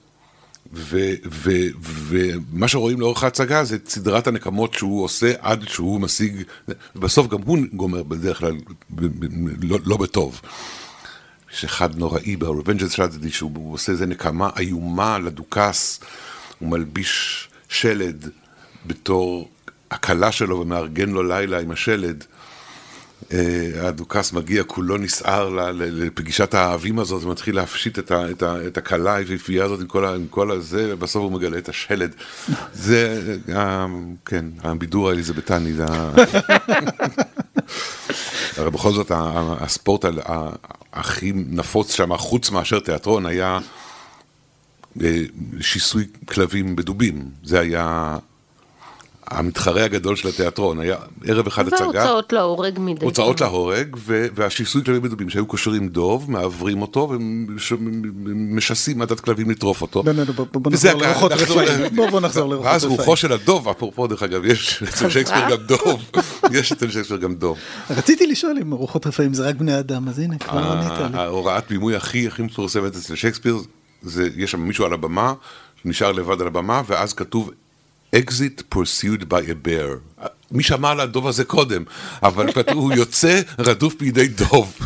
ומה 0.74 2.68
שרואים 2.68 3.00
לאורך 3.00 3.24
ההצגה 3.24 3.64
זה 3.64 3.76
את 3.76 3.90
סדרת 3.90 4.28
הנקמות 4.28 4.74
שהוא 4.74 5.04
עושה 5.04 5.34
עד 5.40 5.68
שהוא 5.68 6.02
משיג, 6.02 6.44
בסוף 6.96 7.28
גם 7.28 7.42
הוא 7.42 7.58
גומר 7.74 8.04
בדרך 8.04 8.40
כלל 8.40 8.56
לא, 9.62 9.78
לא 9.86 9.98
בטוב. 9.98 10.42
יש 11.54 11.64
אחד 11.66 11.98
נוראי 11.98 12.36
ב-Revengeance 12.36 12.94
Strategy 12.94 13.30
שהוא 13.30 13.74
עושה 13.74 13.92
איזה 13.92 14.06
נקמה 14.06 14.50
איומה 14.58 15.20
לדוכס, 15.20 16.00
הוא 16.60 16.70
מלביש 16.70 17.48
שלד 17.70 18.30
בתור 18.86 19.50
הכלה 19.92 20.32
שלו 20.32 20.60
ומארגן 20.60 21.10
לו 21.10 21.24
לילה 21.24 21.60
עם 21.60 21.72
השלד. 21.72 22.24
אה, 23.34 23.88
הדוכס 23.88 24.34
מגיע, 24.34 24.64
כולו 24.64 24.98
נסער 24.98 25.50
לפגישת 25.74 26.54
האהבים 26.54 27.00
הזאת, 27.00 27.24
ומתחיל 27.24 27.56
להפשיט 27.56 28.00
את 28.68 28.78
הכלה 28.78 29.16
היפיפייה 29.16 29.66
הזאת 29.66 29.80
עם 29.80 29.88
כל, 29.88 30.06
עם 30.06 30.28
כל 30.30 30.52
הזה, 30.52 30.94
ובסוף 30.94 31.24
הוא 31.24 31.32
מגלה 31.32 31.58
את 31.58 31.70
השלד. 31.70 32.16
זה, 32.74 33.36
אה, 33.56 33.86
כן, 34.26 34.46
הבידור 34.64 35.10
האליזבטני, 35.10 35.74
זה 35.74 35.86
הרי 38.58 38.72
בכל 38.72 38.92
זאת 38.92 39.12
הספורט 39.60 40.06
הכי 40.94 41.32
נפוץ 41.36 41.94
שם, 41.94 42.18
חוץ 42.18 42.50
מאשר 42.50 42.80
תיאטרון, 42.80 43.26
היה 43.26 43.60
אה, 45.02 45.22
שיסוי 45.62 46.06
כלבים 46.26 46.76
בדובים. 46.76 47.30
זה 47.44 47.60
היה 47.60 48.18
המתחרה 49.30 49.84
הגדול 49.84 50.16
של 50.16 50.28
התיאטרון. 50.28 50.80
היה 50.80 50.96
ערב 51.26 51.48
אחד 51.48 51.68
הצגה. 51.68 51.80
והוצאות 51.84 52.34
להורג 52.34 52.80
מדי. 52.80 53.06
הוצאות 53.06 53.42
להורג, 53.42 53.96
ו- 54.00 54.28
והשיסוי 54.36 54.84
כלבים 54.84 55.02
בדובים, 55.02 55.30
שהיו 55.30 55.46
קושרים 55.46 55.88
דוב, 55.90 56.32
מעוורים 56.32 56.82
אותו, 56.82 57.10
ומשסים 58.26 59.02
עדת 59.02 59.20
כלבים 59.20 59.50
לטרוף 59.50 59.82
אותו. 59.82 60.04
לא, 60.06 60.12
לא, 60.12 60.24
לא, 60.38 60.46
בוא- 60.54 60.72
נחזור 60.72 60.92
לרוחות 61.02 61.32
רפאים. 61.32 61.96
בוא- 61.96 62.20
נחזור 62.22 62.50
לרוחות 62.50 62.66
ואז 62.72 62.84
רפאים. 62.86 63.00
רוחו 63.00 63.16
של 63.16 63.32
הדוב, 63.34 63.68
אפרופו 63.70 64.08
דרך 64.08 64.24
אגב, 64.24 64.46
יש 64.46 64.84
אצל 64.84 65.10
שייקספיר 65.10 65.50
גם 65.50 65.58
דוב, 65.66 66.12
יש 66.60 66.72
אצל 66.72 66.92
שייקספיר 66.92 67.18
גם 67.18 67.36
דוב. 67.36 67.58
רציתי 67.90 68.28
לשאול 68.28 68.58
אם 68.62 68.72
רוחות 68.72 69.08
רפאים 69.08 69.34
זה 69.34 69.48
רק 69.48 69.56
בני 69.56 69.80
אדם, 69.80 70.08
אז 70.08 70.20
הנה, 70.20 70.38
כבר 70.38 70.60
ענית 70.72 71.12
לי. 71.14 71.18
ההוראת 71.20 71.64
בימוי 71.70 71.96
הכי 71.96 72.28
הכי 72.28 72.42
מפורסמת 72.42 72.96
אצל 72.96 73.16
שייקספיר, 73.16 73.58
זה 74.02 74.30
יש 74.36 74.52
שם 74.52 74.60
מישהו 74.60 74.86
על 74.86 74.94
הבמה, 74.94 75.34
נשאר 75.86 76.12
לבד 76.12 76.42
על 76.42 76.48
הבמה, 76.48 76.82
ואז 76.88 77.14
כתוב 77.14 77.52
exit 78.16 78.64
pursued 78.76 79.22
by 79.30 79.42
a 79.42 79.68
bear. 79.68 80.26
מי 80.52 80.64
שמע 80.64 80.92
על 80.92 81.00
הדוב 81.00 81.28
הזה 81.28 81.44
קודם, 81.46 81.84
אבל 82.24 82.50
הוא 82.74 82.94
יוצא 82.94 83.42
רדוף 83.60 83.96
בידי 83.96 84.28
דוב. 84.28 84.78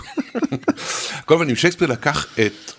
כל 1.25 1.37
מיני, 1.37 1.55
שייקספיר 1.55 1.87
לקח 1.87 2.25
את 2.39 2.71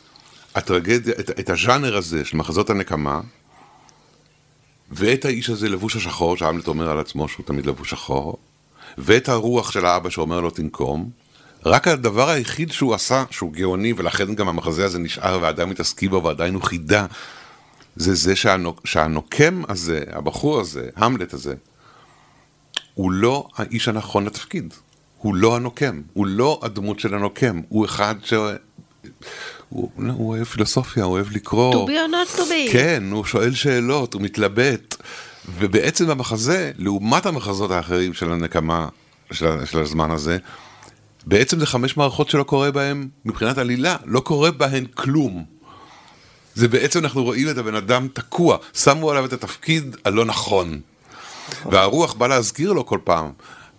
הטרגדיה, 0.55 1.15
את, 1.21 1.31
את 1.41 1.51
הז'אנר 1.51 1.97
הזה 1.97 2.25
של 2.25 2.37
מחזות 2.37 2.71
הנקמה, 2.71 3.21
ואת 4.91 5.25
האיש 5.25 5.51
הזה 5.51 5.69
לבוש 5.69 5.97
השחור, 5.97 6.37
שהמלט 6.37 6.69
אומר 6.69 6.91
על 6.91 6.99
עצמו 6.99 7.29
שהוא 7.29 7.47
תמיד 7.47 7.67
לבוש 7.67 7.91
שחור, 7.91 8.39
ואת 8.99 9.29
הרוח 9.29 9.71
של 9.71 9.87
האבא 9.87 10.11
שאומר 10.11 10.41
לו 10.41 10.51
תנקום, 10.51 11.11
רק 11.67 11.89
הדבר 11.89 12.29
היחיד 12.29 12.73
שהוא 12.73 12.95
עשה, 12.95 13.25
שהוא 13.31 13.53
גאוני, 13.53 13.93
ולכן 13.97 14.35
גם 14.35 14.49
המחזה 14.49 14.85
הזה 14.85 14.99
נשאר 14.99 15.39
ועדיין 15.43 15.69
מתעסקים 15.69 16.11
בו 16.11 16.23
ועדיין 16.25 16.55
הוא 16.55 16.63
חידה, 16.63 17.07
זה 17.97 18.15
זה 18.15 18.37
שהנוק, 18.37 18.81
שהנוקם 18.85 19.63
הזה, 19.69 20.03
הבחור 20.13 20.61
הזה, 20.61 20.89
המלט 20.97 21.35
הזה, 21.35 21.55
הוא 22.95 23.13
לא 23.13 23.49
האיש 23.57 23.89
הנכון 23.89 24.25
לתפקיד. 24.25 24.75
הוא 25.19 25.35
לא 25.35 25.57
הנוקם, 25.57 26.01
הוא 26.13 26.27
לא 26.27 26.61
הדמות 26.63 27.01
של 27.01 27.15
הנוקם, 27.15 27.61
הוא 27.69 27.85
אחד 27.85 28.15
ש... 28.25 28.33
הוא, 29.69 29.91
הוא 29.97 30.29
אוהב 30.29 30.45
פילוסופיה, 30.45 31.05
הוא 31.05 31.13
אוהב 31.13 31.33
לקרוא. 31.33 31.87
To 31.87 31.89
be 31.89 31.93
or 31.93 32.13
not 32.13 32.39
to 32.39 32.41
be. 32.41 32.73
כן, 32.73 33.03
הוא 33.11 33.25
שואל 33.25 33.55
שאלות, 33.55 34.15
הוא 34.15 34.23
מתלבט. 34.23 34.97
ובעצם 35.59 36.07
במחזה, 36.07 36.73
לעומת 36.79 37.27
המחזות 37.27 37.71
האחרים 37.71 38.15
של 38.15 38.33
הנקמה 38.33 38.89
של, 39.33 39.65
של 39.65 39.79
הזמן 39.79 40.11
הזה, 40.11 40.39
בעצם 41.27 41.61
זה 41.61 41.67
חמש 41.67 41.97
מערכות 41.97 42.29
שלא 42.29 42.43
קורה 42.43 42.71
בהן, 42.71 43.09
מבחינת 43.25 43.59
עלילה, 43.59 43.97
לא 44.05 44.21
קורה 44.21 44.51
בהן 44.51 44.85
כלום. 44.95 45.45
זה 46.54 46.68
בעצם 46.68 46.99
אנחנו 46.99 47.25
רואים 47.25 47.50
את 47.50 47.58
הבן 47.58 47.75
אדם 47.75 48.08
תקוע, 48.12 48.56
שמו 48.75 49.11
עליו 49.11 49.25
את 49.25 49.32
התפקיד 49.32 49.96
הלא 50.04 50.25
נכון. 50.25 50.80
והרוח 51.70 52.12
בא 52.12 52.26
להזכיר 52.26 52.73
לו 52.73 52.87
כל 52.87 52.99
פעם. 53.04 53.30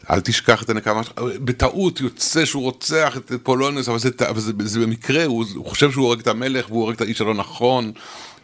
אל 0.10 0.22
תשכח 0.22 0.64
את 0.64 0.70
הנקמה 0.70 1.04
שלך, 1.04 1.14
בטעות 1.18 2.02
יוצא 2.02 2.46
שהוא 2.46 2.64
רוצח 2.64 3.18
את 3.18 3.32
פולונס, 3.44 3.90
אבל 3.90 4.00
זה, 4.00 4.10
אבל 4.30 4.40
זה, 4.40 4.52
זה 4.64 4.80
במקרה, 4.80 5.26
הוא, 5.26 5.46
הוא 5.56 5.66
חושב 5.66 5.92
שהוא 5.92 6.06
הורג 6.06 6.20
את 6.20 6.28
המלך 6.28 6.70
והוא 6.70 6.82
הורג 6.82 6.96
את 6.96 7.02
האיש 7.02 7.22
הלא 7.22 7.34
נכון, 7.34 7.92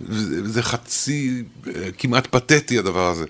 זה, 0.10 0.50
זה 0.50 0.64
חצי, 0.64 1.44
אה, 1.68 1.90
כמעט 1.98 2.28
פתטי 2.28 2.80
הדבר 2.80 3.08
הזה. 3.08 3.26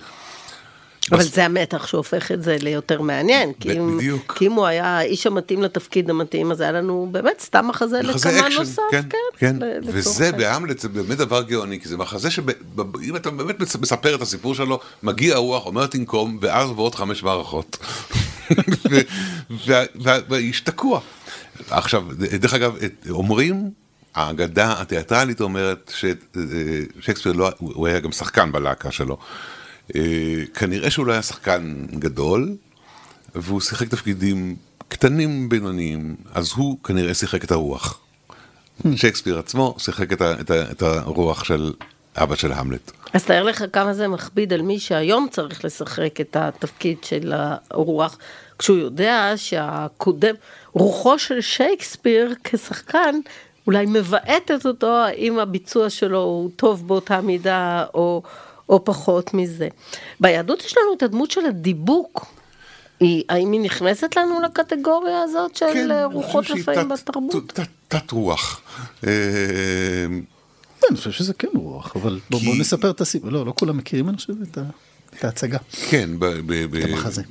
אבל 1.11 1.23
זה 1.23 1.45
המתח 1.45 1.87
שהופך 1.87 2.31
את 2.31 2.43
זה 2.43 2.57
ליותר 2.61 3.01
מעניין. 3.01 3.53
כי 3.59 3.71
אם- 3.77 3.97
בדיוק. 3.97 4.35
כי 4.37 4.47
אם 4.47 4.51
הוא 4.51 4.65
היה 4.65 4.97
האיש 4.97 5.27
המתאים 5.27 5.61
לתפקיד 5.63 6.09
המתאים, 6.09 6.51
אז 6.51 6.61
היה 6.61 6.71
לנו 6.71 7.07
באמת 7.11 7.39
סתם 7.39 7.67
מחזה 7.67 8.01
לכמה 8.01 8.49
נוסף. 8.59 8.81
כן, 8.91 9.01
כן, 9.37 9.55
לצורך 9.81 9.95
וזה. 10.05 10.31
בהמלט 10.31 10.79
זה 10.79 10.89
באמת 10.89 11.17
דבר 11.17 11.41
גאוני, 11.41 11.79
כי 11.79 11.87
זה 11.89 11.97
מחזה 11.97 12.31
שאם 12.31 13.15
אתה 13.15 13.29
באמת 13.29 13.59
מספר 13.59 14.15
את 14.15 14.21
הסיפור 14.21 14.55
שלו, 14.55 14.79
מגיע 15.03 15.35
הרוח, 15.35 15.65
אומר 15.65 15.85
תנקום, 15.87 16.37
ואז 16.41 16.69
עוברות 16.69 16.95
חמש 16.95 17.23
מערכות. 17.23 17.77
והאיש 20.29 20.61
תקוע. 20.61 20.99
עכשיו, 21.69 22.03
דרך 22.39 22.53
אגב, 22.53 22.75
אומרים, 23.09 23.69
האגדה 24.15 24.81
התיאטרלית 24.81 25.41
אומרת 25.41 25.91
ששייקספיר 25.95 27.31
לא, 27.33 27.49
הוא 27.57 27.71
הוא 27.75 27.87
היה 27.87 27.99
גם 27.99 28.11
שחקן 28.11 28.51
בלהקה 28.51 28.91
שלו. 28.91 29.17
אה, 29.95 30.45
כנראה 30.53 30.91
שהוא 30.91 31.05
לא 31.05 31.11
היה 31.13 31.21
שחקן 31.21 31.85
גדול, 31.91 32.55
והוא 33.35 33.61
שיחק 33.61 33.87
תפקידים 33.87 34.55
קטנים 34.87 35.49
בינוניים, 35.49 36.15
אז 36.33 36.51
הוא 36.55 36.77
כנראה 36.83 37.13
שיחק 37.13 37.43
את 37.43 37.51
הרוח. 37.51 37.99
שייקספיר 38.95 39.39
עצמו 39.39 39.75
שיחק 39.77 40.13
את, 40.13 40.21
ה, 40.21 40.41
את, 40.41 40.51
ה, 40.51 40.71
את 40.71 40.81
הרוח 40.81 41.43
של 41.43 41.73
אבא 42.15 42.35
של 42.35 42.51
המלט. 42.51 42.91
אז 43.13 43.25
תאר 43.25 43.43
לך 43.43 43.63
כמה 43.73 43.93
זה 43.93 44.07
מכביד 44.07 44.53
על 44.53 44.61
מי 44.61 44.79
שהיום 44.79 45.27
צריך 45.31 45.65
לשחק 45.65 46.21
את 46.21 46.35
התפקיד 46.35 46.97
של 47.03 47.33
הרוח, 47.35 48.17
כשהוא 48.59 48.77
יודע 48.77 49.33
שהקודם, 49.35 50.35
רוחו 50.73 51.19
של 51.19 51.41
שייקספיר 51.41 52.33
כשחקן, 52.43 53.15
אולי 53.67 53.85
מבעטת 53.85 54.65
אותו, 54.65 54.87
האם 54.87 55.39
הביצוע 55.39 55.89
שלו 55.89 56.19
הוא 56.19 56.49
טוב 56.55 56.87
באותה 56.87 57.21
מידה 57.21 57.85
או, 57.93 58.21
או 58.71 58.85
פחות 58.85 59.33
מזה. 59.33 59.67
ביהדות 60.19 60.63
יש 60.65 60.75
לנו 60.77 60.93
את 60.97 61.03
הדמות 61.03 61.31
של 61.31 61.45
הדיבוק. 61.45 62.25
היא, 62.99 63.23
האם 63.29 63.51
היא 63.51 63.61
נכנסת 63.61 64.15
לנו 64.17 64.41
לקטגוריה 64.41 65.21
הזאת 65.21 65.55
של 65.55 65.65
כן, 65.73 65.91
אה, 65.91 66.05
רוחות 66.05 66.45
רפאים 66.51 66.89
בתרבות? 66.89 67.51
תת- 67.53 67.59
תת 67.87 68.11
רוח. 68.11 68.61
אה, 69.07 69.11
אני 70.89 70.97
חושב 70.97 71.11
שזה 71.11 71.33
כן 71.33 71.47
רוח, 71.55 71.95
אבל 71.95 72.19
כי- 72.29 72.45
בוא 72.45 72.55
נספר 72.55 72.89
את 72.89 73.01
הסיפור. 73.01 73.29
לא, 73.29 73.45
לא 73.45 73.53
כולם 73.59 73.77
מכירים, 73.77 74.09
אני 74.09 74.17
חושב, 74.17 74.33
את 74.51 74.57
ה- 74.57 74.61
את 75.19 75.23
ההצגה. 75.23 75.57
כן, 75.89 76.09
ב, 76.19 76.25
ב, 76.25 76.65
ב, 76.71 76.75
המחזה. 76.89 77.21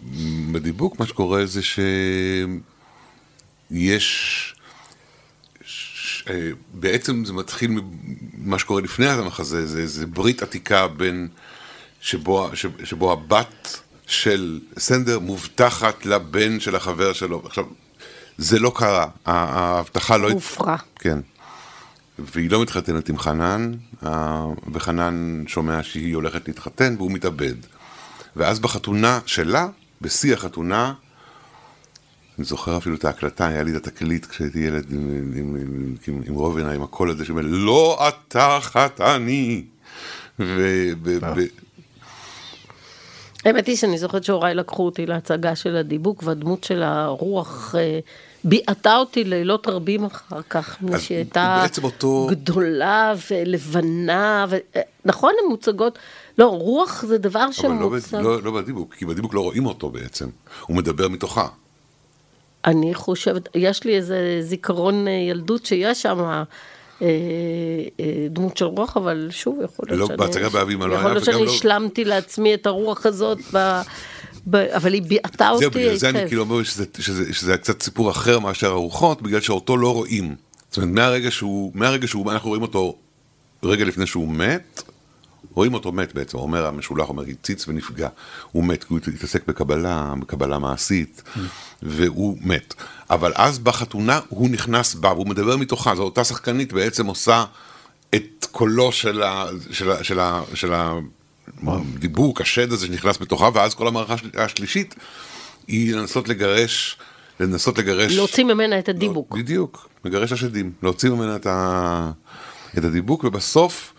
בדיבוק 0.52 1.00
מה 1.00 1.06
שקורה 1.06 1.47
זה 1.47 1.61
שיש... 3.70 4.54
אה, 6.30 6.50
בעצם 6.74 7.24
זה 7.24 7.32
מתחיל 7.32 7.80
ממה 8.38 8.58
שקורה 8.58 8.80
לפני 8.80 9.08
המחזה, 9.08 9.66
זה, 9.66 9.86
זה 9.86 10.06
ברית 10.06 10.42
עתיקה 10.42 10.88
בין 10.88 11.28
שבו, 12.00 12.50
שבו 12.84 13.12
הבת 13.12 13.80
של 14.06 14.60
סנדר 14.78 15.18
מובטחת 15.18 16.06
לבן 16.06 16.60
של 16.60 16.76
החבר 16.76 17.12
שלו. 17.12 17.42
עכשיו, 17.44 17.64
זה 18.38 18.58
לא 18.58 18.72
קרה, 18.74 19.06
ההבטחה 19.26 20.16
לא... 20.16 20.30
הופרה. 20.30 20.76
כן. 20.96 21.18
והיא 22.18 22.50
לא 22.50 22.62
מתחתנת 22.62 23.08
עם 23.08 23.18
חנן, 23.18 23.72
וחנן 24.72 25.44
שומע 25.46 25.82
שהיא 25.82 26.14
הולכת 26.14 26.48
להתחתן 26.48 26.94
והוא 26.98 27.12
מתאבד. 27.12 27.54
ואז 28.36 28.58
בחתונה 28.60 29.20
שלה, 29.26 29.68
בשיא 30.00 30.34
החתונה, 30.34 30.92
אני 32.40 32.47
זוכר 32.47 32.76
אפילו 32.76 32.97
את 32.97 33.04
ההקלטה, 33.04 33.47
היה 33.47 33.62
לי 33.62 33.76
את 33.76 33.87
התקליט 33.87 34.26
כשהייתי 34.26 34.59
ילד 34.59 34.92
עם, 34.92 34.99
עם, 34.99 35.56
עם, 35.56 35.97
עם, 36.09 36.23
עם 36.26 36.35
רובנה, 36.35 36.73
עם 36.73 36.82
הקול 36.82 37.11
הזה 37.11 37.25
שאומר, 37.25 37.42
לא 37.44 37.99
אתה 38.09 38.59
חתני. 38.61 39.64
ו- 40.38 40.88
האמת 43.44 43.66
היא 43.66 43.76
שאני 43.76 43.99
זוכרת 43.99 44.25
שהוריי 44.25 44.54
לקחו 44.54 44.85
אותי 44.85 45.06
להצגה 45.06 45.56
של 45.56 45.76
הדיבוק, 45.76 46.23
והדמות 46.26 46.64
של 46.64 46.82
הרוח 46.82 47.75
אה, 47.78 47.99
ביעטה 48.44 48.97
אותי 48.97 49.25
לילות 49.25 49.68
רבים 49.68 50.04
אחר 50.04 50.42
כך, 50.50 50.76
מפני 50.82 50.97
אז 50.97 51.02
שהיא 51.02 51.16
הייתה 51.16 51.59
בעצם 51.62 51.85
אותו- 51.85 52.26
גדולה 52.30 53.14
ולבנה, 53.30 54.47
ו... 54.49 54.56
אה, 54.76 54.80
נכון, 55.04 55.32
הן 55.42 55.49
מוצגות, 55.50 55.99
לא, 56.38 56.47
רוח 56.47 57.04
זה 57.06 57.18
דבר 57.18 57.40
אבל 57.40 57.47
לא, 57.47 57.52
שמוצג, 57.52 58.16
לא, 58.16 58.42
לא 58.42 58.50
בדיבוק, 58.50 58.94
כי 58.94 59.04
בדיבוק 59.06 59.35
לא 59.35 59.40
רואים 59.40 59.66
אותו 59.66 59.90
בעצם, 59.90 60.28
הוא 60.66 60.76
מדבר 60.76 61.09
מתוכה. 61.09 61.49
אני 62.64 62.95
חושבת, 62.95 63.49
יש 63.55 63.85
לי 63.85 63.97
איזה 63.97 64.38
זיכרון 64.40 65.09
אה, 65.09 65.12
ילדות 65.12 65.67
שיש 65.67 66.02
שם. 66.02 66.19
אה, 67.02 67.07
אה, 68.00 68.26
דמות 68.31 68.57
של 68.57 68.64
רוח, 68.64 68.97
אבל 68.97 69.29
שוב, 69.31 69.59
יכול 69.64 69.87
להיות 69.88 70.00
לא, 70.00 70.07
שאני... 70.07 70.17
בהצגה 70.17 70.49
באבימה 70.49 70.87
לא 70.87 70.93
היה, 70.93 71.00
יכול 71.00 71.12
להיות 71.12 71.25
שאני 71.25 71.45
לא- 71.45 71.50
השלמתי 71.50 72.05
לעצמי 72.05 72.55
את 72.55 72.67
הרוח 72.67 73.07
הזאת, 73.07 73.38
ב, 73.55 73.81
ב, 74.50 74.57
אבל 74.57 74.93
היא 74.93 75.02
ביעטה 75.02 75.50
אותי 75.50 75.64
זהו, 75.64 75.71
בגלל 75.71 75.97
זה 75.97 76.09
אני 76.09 76.19
היטב. 76.19 76.29
כאילו 76.29 76.43
אומר 76.43 76.62
שזה, 76.62 76.85
שזה, 76.99 77.35
שזה 77.35 77.57
קצת 77.57 77.83
סיפור 77.83 78.11
אחר 78.11 78.38
מאשר 78.38 78.71
הרוחות, 78.71 79.23
בגלל 79.23 79.40
שאותו 79.40 79.76
לא 79.76 79.93
רואים. 79.95 80.35
זאת 80.71 80.76
אומרת, 80.76 80.90
מהרגע 80.90 81.31
שהוא, 81.31 81.73
מהרגע 81.75 82.07
שהוא, 82.07 82.33
אנחנו 82.33 82.49
רואים 82.49 82.62
אותו 82.62 82.97
רגע 83.62 83.85
לפני 83.85 84.07
שהוא 84.07 84.29
מת, 84.29 84.83
רואים 85.54 85.75
אותו 85.75 85.92
מת 85.92 86.14
בעצם, 86.14 86.38
אומר 86.38 86.66
המשולח, 86.66 87.09
אומר 87.09 87.25
הציץ 87.28 87.69
ונפגע. 87.69 88.09
הוא 88.52 88.64
מת, 88.64 88.85
כי 88.85 88.95
הוא 88.95 89.00
התעסק 89.14 89.49
בקבלה, 89.49 90.14
בקבלה 90.21 90.59
מעשית, 90.59 91.23
והוא 91.83 92.38
מת. 92.40 92.75
אבל 93.11 93.33
אז 93.35 93.59
בחתונה 93.59 94.21
הוא 94.28 94.50
נכנס 94.50 94.95
בה, 94.95 95.12
והוא 95.12 95.26
מדבר 95.26 95.57
מתוכה, 95.57 95.95
זו 95.95 96.02
אותה 96.02 96.25
שחקנית 96.25 96.73
בעצם 96.73 97.07
עושה 97.07 97.45
את 98.14 98.47
קולו 98.50 98.92
של 98.92 99.23
ה... 99.23 99.45
של 99.71 99.90
ה... 99.90 100.04
של 100.04 100.21
ה... 100.21 100.42
של 100.54 100.75
ה... 100.75 100.95
הדיבוק, 101.66 102.40
השד 102.40 102.73
הזה 102.73 102.87
שנכנס 102.87 103.19
בתוכה, 103.19 103.49
ואז 103.54 103.75
כל 103.75 103.88
המערכה 103.88 104.14
השל- 104.14 104.30
השלישית 104.38 104.95
היא 105.66 105.95
לנסות 105.95 106.28
לגרש, 106.28 106.97
לנסות 107.40 107.78
לגרש... 107.78 108.12
להוציא 108.12 108.45
ממנה 108.45 108.78
את 108.78 108.88
הדיבוק. 108.88 109.37
בדיוק, 109.37 109.88
לגרש 110.04 110.33
השדים, 110.33 110.73
להוציא 110.83 111.11
ממנה 111.11 111.37
את, 111.37 111.47
ה... 111.47 112.11
את 112.78 112.85
הדיבוק, 112.85 113.25
ובסוף 113.25 113.92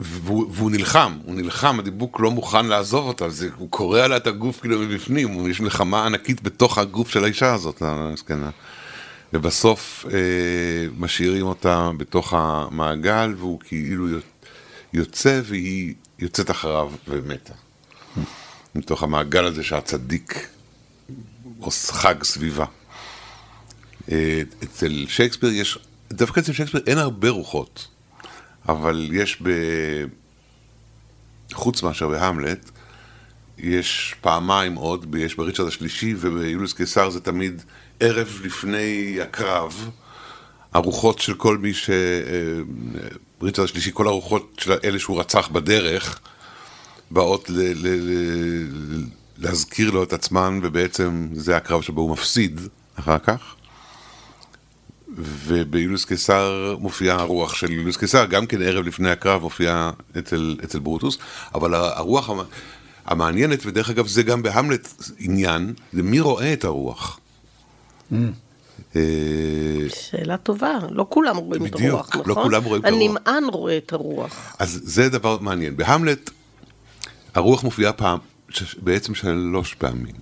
והוא, 0.00 0.46
והוא 0.50 0.70
נלחם, 0.70 1.18
הוא 1.24 1.34
נלחם, 1.34 1.78
הדיבוק 1.78 2.20
לא 2.20 2.30
מוכן 2.30 2.66
לעזוב 2.66 3.06
אותה, 3.06 3.28
זה, 3.28 3.48
הוא 3.56 3.70
קורע 3.70 4.08
לה 4.08 4.16
את 4.16 4.26
הגוף 4.26 4.60
כאילו 4.60 4.78
מבפנים, 4.78 5.50
יש 5.50 5.60
מלחמה 5.60 6.06
ענקית 6.06 6.42
בתוך 6.42 6.78
הגוף 6.78 7.08
של 7.08 7.24
האישה 7.24 7.54
הזאת, 7.54 7.82
הזקנה. 7.82 8.50
ובסוף 9.32 10.06
אה, 10.12 10.86
משאירים 10.98 11.46
אותה 11.46 11.90
בתוך 11.96 12.34
המעגל, 12.36 13.34
והוא 13.38 13.60
כאילו 13.60 14.06
יוצא 14.92 15.40
והיא 15.44 15.94
יוצאת 16.18 16.50
אחריו 16.50 16.92
ומתה. 17.08 17.52
מתוך 18.74 19.02
המעגל 19.02 19.44
הזה 19.44 19.62
שהצדיק 19.62 20.48
חג 21.70 22.22
סביבה. 22.22 22.64
אה, 24.12 24.42
אצל 24.64 25.04
שייקספיר 25.08 25.50
יש, 25.52 25.78
דווקא 26.14 26.40
אצל 26.40 26.52
שייקספיר 26.52 26.80
אין 26.86 26.98
הרבה 26.98 27.28
רוחות, 27.28 27.88
אבל 28.68 29.08
יש 29.12 29.42
ב... 29.42 29.48
חוץ 31.52 31.82
מאשר 31.82 32.08
בהמלט, 32.08 32.70
יש 33.58 34.14
פעמיים 34.20 34.74
עוד, 34.74 35.14
יש 35.18 35.34
בריצ'רד 35.34 35.68
השלישי 35.68 36.14
וביוליוס 36.18 36.72
קיסר 36.72 37.10
זה 37.10 37.20
תמיד 37.20 37.62
ערב 38.00 38.40
לפני 38.44 39.18
הקרב, 39.22 39.90
הרוחות 40.72 41.18
של 41.18 41.34
כל 41.34 41.58
מי 41.58 41.74
ש... 41.74 41.90
אה, 41.90 41.94
ריצ'רד 43.42 43.64
השלישי, 43.64 43.90
כל 43.94 44.06
הרוחות 44.06 44.56
של 44.58 44.72
אלה 44.84 44.98
שהוא 44.98 45.20
רצח 45.20 45.48
בדרך, 45.48 46.20
באות 47.10 47.50
ל... 47.50 47.58
ל... 47.58 47.88
ל... 47.88 49.04
להזכיר 49.38 49.90
לו 49.90 50.02
את 50.02 50.12
עצמן, 50.12 50.60
ובעצם 50.62 51.28
זה 51.32 51.56
הקרב 51.56 51.82
שבו 51.82 52.00
הוא 52.00 52.10
מפסיד 52.10 52.60
אחר 52.94 53.18
כך. 53.18 53.53
וביוליוס 55.16 56.04
קיסר 56.04 56.76
מופיעה 56.80 57.20
הרוח 57.20 57.54
של 57.54 57.72
יוליוס 57.72 57.96
קיסר, 57.96 58.24
גם 58.24 58.46
כן 58.46 58.62
ערב 58.62 58.86
לפני 58.86 59.10
הקרב 59.10 59.42
מופיעה 59.42 59.90
אצל, 60.18 60.56
אצל 60.64 60.78
ברוטוס, 60.78 61.18
אבל 61.54 61.74
הרוח 61.74 62.30
המעניינת, 63.06 63.66
ודרך 63.66 63.90
אגב 63.90 64.06
זה 64.06 64.22
גם 64.22 64.42
בהמלט 64.42 64.88
עניין, 65.18 65.74
זה 65.92 66.02
מי 66.02 66.20
רואה 66.20 66.52
את 66.52 66.64
הרוח. 66.64 67.20
Mm. 68.12 68.14
אה, 68.96 69.00
שאלה 69.88 70.36
טובה, 70.36 70.78
לא 70.90 71.06
כולם 71.08 71.36
רואים 71.36 71.62
בדיוק, 71.62 71.76
את 71.76 71.90
הרוח, 71.90 72.08
נכון? 72.08 72.20
בדיוק, 72.20 72.38
לא 72.38 72.42
כולם 72.42 72.64
רואים 72.64 72.82
את 72.82 72.86
הרוח. 72.86 73.02
הנמען 73.02 73.44
רואה 73.44 73.76
את 73.76 73.92
הרוח. 73.92 74.56
אז 74.58 74.80
זה 74.84 75.08
דבר 75.08 75.38
מעניין. 75.40 75.76
בהמלט, 75.76 76.30
הרוח 77.34 77.64
מופיעה 77.64 77.92
פעם, 77.92 78.18
בעצם 78.78 79.14
שלוש 79.14 79.74
פעמים, 79.74 80.14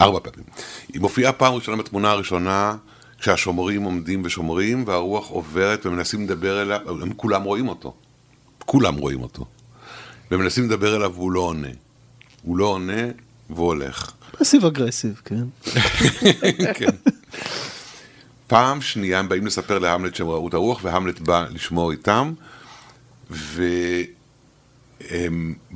ארבע 0.00 0.18
פעמים. 0.20 0.44
היא 0.92 1.00
מופיעה 1.00 1.32
פעם 1.32 1.54
ראשונה 1.54 1.76
בתמונה 1.76 2.10
הראשונה, 2.10 2.76
כשהשומרים 3.18 3.82
עומדים 3.82 4.22
ושומרים, 4.24 4.84
והרוח 4.86 5.28
עוברת 5.28 5.86
ומנסים 5.86 6.24
לדבר 6.24 6.62
אליו, 6.62 7.02
הם 7.02 7.12
כולם 7.12 7.42
רואים 7.42 7.68
אותו. 7.68 7.94
כולם 8.58 8.96
רואים 8.96 9.22
אותו. 9.22 9.44
ומנסים 10.30 10.64
לדבר 10.64 10.96
אליו 10.96 11.12
והוא 11.14 11.32
לא 11.32 11.40
עונה. 11.40 11.68
הוא 12.42 12.56
לא 12.56 12.64
עונה 12.64 13.02
והוא 13.50 13.66
הולך. 13.66 14.12
פסיב 14.38 14.64
אגרסיב, 14.64 15.20
כן. 15.24 15.44
כן. 16.78 16.96
פעם 18.46 18.80
שנייה 18.80 19.18
הם 19.18 19.28
באים 19.28 19.46
לספר 19.46 19.78
להמלט 19.78 20.14
שהם 20.14 20.28
ראו 20.28 20.48
את 20.48 20.54
הרוח, 20.54 20.80
והמלט 20.82 21.20
בא 21.20 21.46
לשמור 21.50 21.90
איתם, 21.90 22.32
ו... 23.30 23.62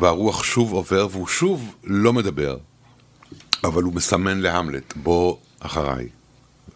והרוח 0.01 0.45
שוב 0.45 0.73
עובר, 0.73 1.09
והוא 1.11 1.27
שוב 1.27 1.75
לא 1.85 2.13
מדבר, 2.13 2.57
אבל 3.65 3.83
הוא 3.83 3.95
מסמן 3.95 4.41
להמלט, 4.41 4.97
בוא 4.97 5.37
אחריי. 5.61 6.09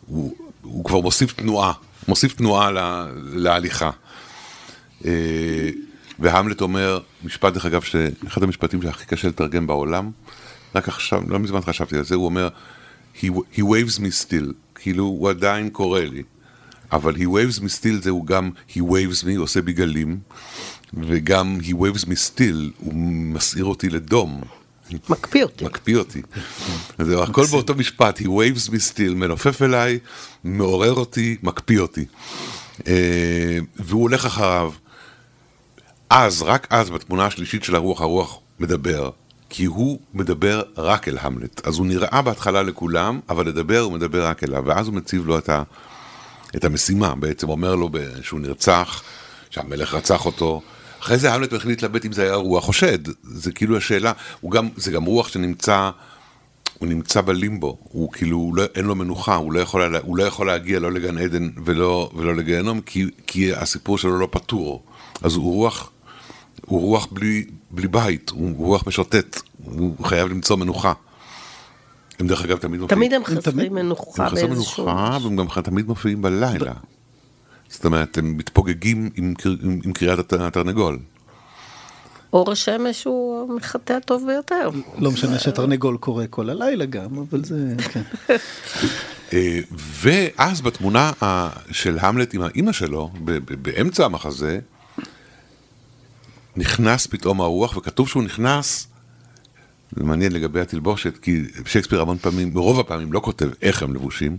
הוא, 0.06 0.36
הוא 0.66 0.84
כבר 0.84 1.00
מוסיף 1.00 1.32
תנועה, 1.32 1.72
מוסיף 2.08 2.34
תנועה 2.34 2.70
לה, 2.70 3.06
להליכה. 3.32 3.90
אה, 5.04 5.70
והמלט 6.18 6.60
אומר, 6.60 7.00
משפט 7.24 7.52
דרך 7.52 7.66
אגב, 7.66 7.82
שאחד 7.82 8.42
המשפטים 8.42 8.82
שהכי 8.82 9.06
קשה 9.06 9.28
לתרגם 9.28 9.66
בעולם, 9.66 10.10
רק 10.74 10.88
עכשיו, 10.88 11.22
לא 11.28 11.38
מזמן 11.38 11.60
חשבתי 11.60 11.96
על 11.96 12.04
זה, 12.04 12.14
הוא 12.14 12.24
אומר, 12.24 12.48
he, 13.20 13.26
he 13.54 13.60
waves 13.60 13.98
me 13.98 14.24
still, 14.24 14.52
כאילו 14.74 15.04
הוא 15.04 15.30
עדיין 15.30 15.70
קורא 15.70 16.00
לי, 16.00 16.22
אבל 16.92 17.14
he 17.14 17.24
waves 17.24 17.60
me 17.60 17.80
still 17.80 18.02
זה 18.02 18.10
הוא 18.10 18.26
גם 18.26 18.50
he 18.70 18.78
waves 18.78 19.24
me, 19.24 19.38
עושה 19.38 19.62
בי 19.62 19.72
גלים, 19.72 20.18
וגם 20.94 21.58
he 21.62 21.72
waves 21.72 22.04
me 22.04 22.34
still, 22.34 22.72
הוא 22.78 22.94
מסעיר 23.34 23.64
אותי 23.64 23.90
לדום. 23.90 24.40
מקפיא 25.08 25.42
אותי. 25.42 25.64
מקפיא 25.64 25.96
אותי. 25.96 26.22
זה 26.98 27.22
הכל 27.22 27.46
באותו 27.50 27.74
משפט, 27.74 28.20
he 28.20 28.24
waves 28.24 28.70
me 28.70 28.92
still, 28.92 29.14
מנופף 29.14 29.62
אליי, 29.62 29.98
מעורר 30.44 30.94
אותי, 30.94 31.36
מקפיא 31.42 31.80
אותי. 31.80 32.04
אה, 32.86 33.58
והוא 33.76 34.02
הולך 34.02 34.26
אחריו. 34.26 34.72
אז, 36.10 36.42
רק 36.42 36.66
אז, 36.70 36.90
בתמונה 36.90 37.26
השלישית 37.26 37.64
של 37.64 37.74
הרוח, 37.74 38.00
הרוח 38.00 38.38
מדבר, 38.60 39.10
כי 39.48 39.64
הוא 39.64 39.98
מדבר 40.14 40.62
רק 40.76 41.08
אל 41.08 41.18
המלט. 41.20 41.66
אז 41.66 41.78
הוא 41.78 41.86
נראה 41.86 42.22
בהתחלה 42.22 42.62
לכולם, 42.62 43.20
אבל 43.28 43.46
לדבר 43.46 43.78
הוא 43.78 43.92
מדבר 43.92 44.26
רק 44.26 44.44
אליו, 44.44 44.62
ואז 44.66 44.86
הוא 44.86 44.94
מציב 44.94 45.26
לו 45.26 45.38
את, 45.38 45.48
ה, 45.48 45.62
את 46.56 46.64
המשימה, 46.64 47.14
בעצם 47.14 47.48
אומר 47.48 47.74
לו 47.74 47.90
שהוא 48.22 48.40
נרצח, 48.40 49.02
שהמלך 49.50 49.94
רצח 49.94 50.26
אותו. 50.26 50.62
אחרי 51.06 51.18
זה 51.18 51.34
המלט 51.34 51.52
מתחיל 51.52 51.70
להתלבט 51.70 52.04
אם 52.04 52.12
זה 52.12 52.22
היה 52.22 52.34
רוח 52.34 52.68
או 52.68 52.72
שד, 52.72 52.98
זה 53.22 53.52
כאילו 53.52 53.76
השאלה, 53.76 54.12
גם, 54.50 54.68
זה 54.76 54.90
גם 54.90 55.04
רוח 55.04 55.28
שנמצא, 55.28 55.90
הוא 56.78 56.88
נמצא 56.88 57.20
בלימבו, 57.20 57.78
הוא 57.82 58.12
כאילו, 58.12 58.52
לא, 58.54 58.64
אין 58.74 58.84
לו 58.84 58.94
מנוחה, 58.94 59.34
הוא 59.34 59.52
לא 59.52 59.60
יכול, 59.60 59.96
הוא 59.96 60.16
לא 60.16 60.22
יכול 60.22 60.46
להגיע 60.46 60.80
לא 60.80 60.92
לגן 60.92 61.18
עדן 61.18 61.48
ולא, 61.64 62.10
ולא 62.14 62.34
לגיהנום, 62.34 62.80
כי, 62.80 63.06
כי 63.26 63.54
הסיפור 63.54 63.98
שלו 63.98 64.18
לא 64.18 64.28
פתור. 64.30 64.82
אז 65.22 65.34
הוא 65.34 65.44
רוח 65.54 65.90
הוא 66.66 66.80
רוח 66.80 67.08
בלי, 67.10 67.44
בלי 67.70 67.88
בית, 67.88 68.30
הוא 68.30 68.56
רוח 68.56 68.86
משוטט, 68.86 69.40
הוא 69.64 70.04
חייב 70.04 70.28
למצוא 70.28 70.56
מנוחה. 70.56 70.92
הם 72.18 72.26
דרך 72.26 72.44
אגב 72.44 72.58
תמיד 72.58 72.80
מופיעים. 72.80 73.00
תמיד 73.00 73.12
הם 73.12 73.24
חסרי 73.24 73.68
מנוחה 73.68 74.24
הם 74.24 74.30
חסרי 74.30 74.46
מנוחה, 74.48 75.18
והם 75.22 75.36
גם 75.36 75.46
תמיד 75.64 75.86
מופיעים 75.86 76.22
בלילה. 76.22 76.72
זאת 77.68 77.84
אומרת, 77.84 78.18
הם 78.18 78.36
מתפוגגים 78.36 79.10
עם, 79.16 79.34
עם, 79.62 79.80
עם 79.84 79.92
קריאת 79.92 80.32
התרנגול. 80.32 80.98
אור 82.32 82.52
השמש 82.52 83.04
הוא 83.04 83.52
המחטא 83.52 83.92
הטוב 83.92 84.24
ביותר. 84.26 84.70
לא 84.98 85.10
משנה 85.10 85.38
שהתרנגול 85.38 85.96
קורא 85.96 86.24
כל 86.30 86.50
הלילה 86.50 86.84
גם, 86.84 87.18
אבל 87.18 87.44
זה, 87.44 87.74
כן. 87.92 88.02
אה, 89.32 89.60
ואז 89.70 90.60
בתמונה 90.60 91.12
של 91.70 91.98
המלט 92.00 92.34
עם 92.34 92.42
האימא 92.42 92.72
שלו, 92.72 93.10
באמצע 93.62 94.04
המחזה, 94.04 94.58
נכנס 96.56 97.06
פתאום 97.06 97.40
הרוח, 97.40 97.76
וכתוב 97.76 98.08
שהוא 98.08 98.22
נכנס, 98.22 98.86
זה 99.96 100.04
מעניין 100.04 100.32
לגבי 100.32 100.60
התלבושת, 100.60 101.16
כי 101.16 101.42
שייקספיר 101.66 102.00
המון 102.00 102.18
פעמים, 102.18 102.54
ברוב 102.54 102.80
הפעמים 102.80 103.12
לא 103.12 103.20
כותב 103.20 103.48
איך 103.62 103.82
הם 103.82 103.94
לבושים, 103.94 104.36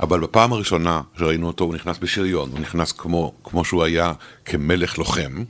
אבל 0.00 0.20
בפעם 0.20 0.52
הראשונה 0.52 1.00
שראינו 1.18 1.46
אותו 1.46 1.64
הוא 1.64 1.74
נכנס 1.74 1.98
בשריון, 1.98 2.50
הוא 2.50 2.60
נכנס 2.60 2.92
כמו, 2.92 3.32
כמו 3.44 3.64
שהוא 3.64 3.84
היה 3.84 4.12
כמלך 4.44 4.98
לוחם, 4.98 5.44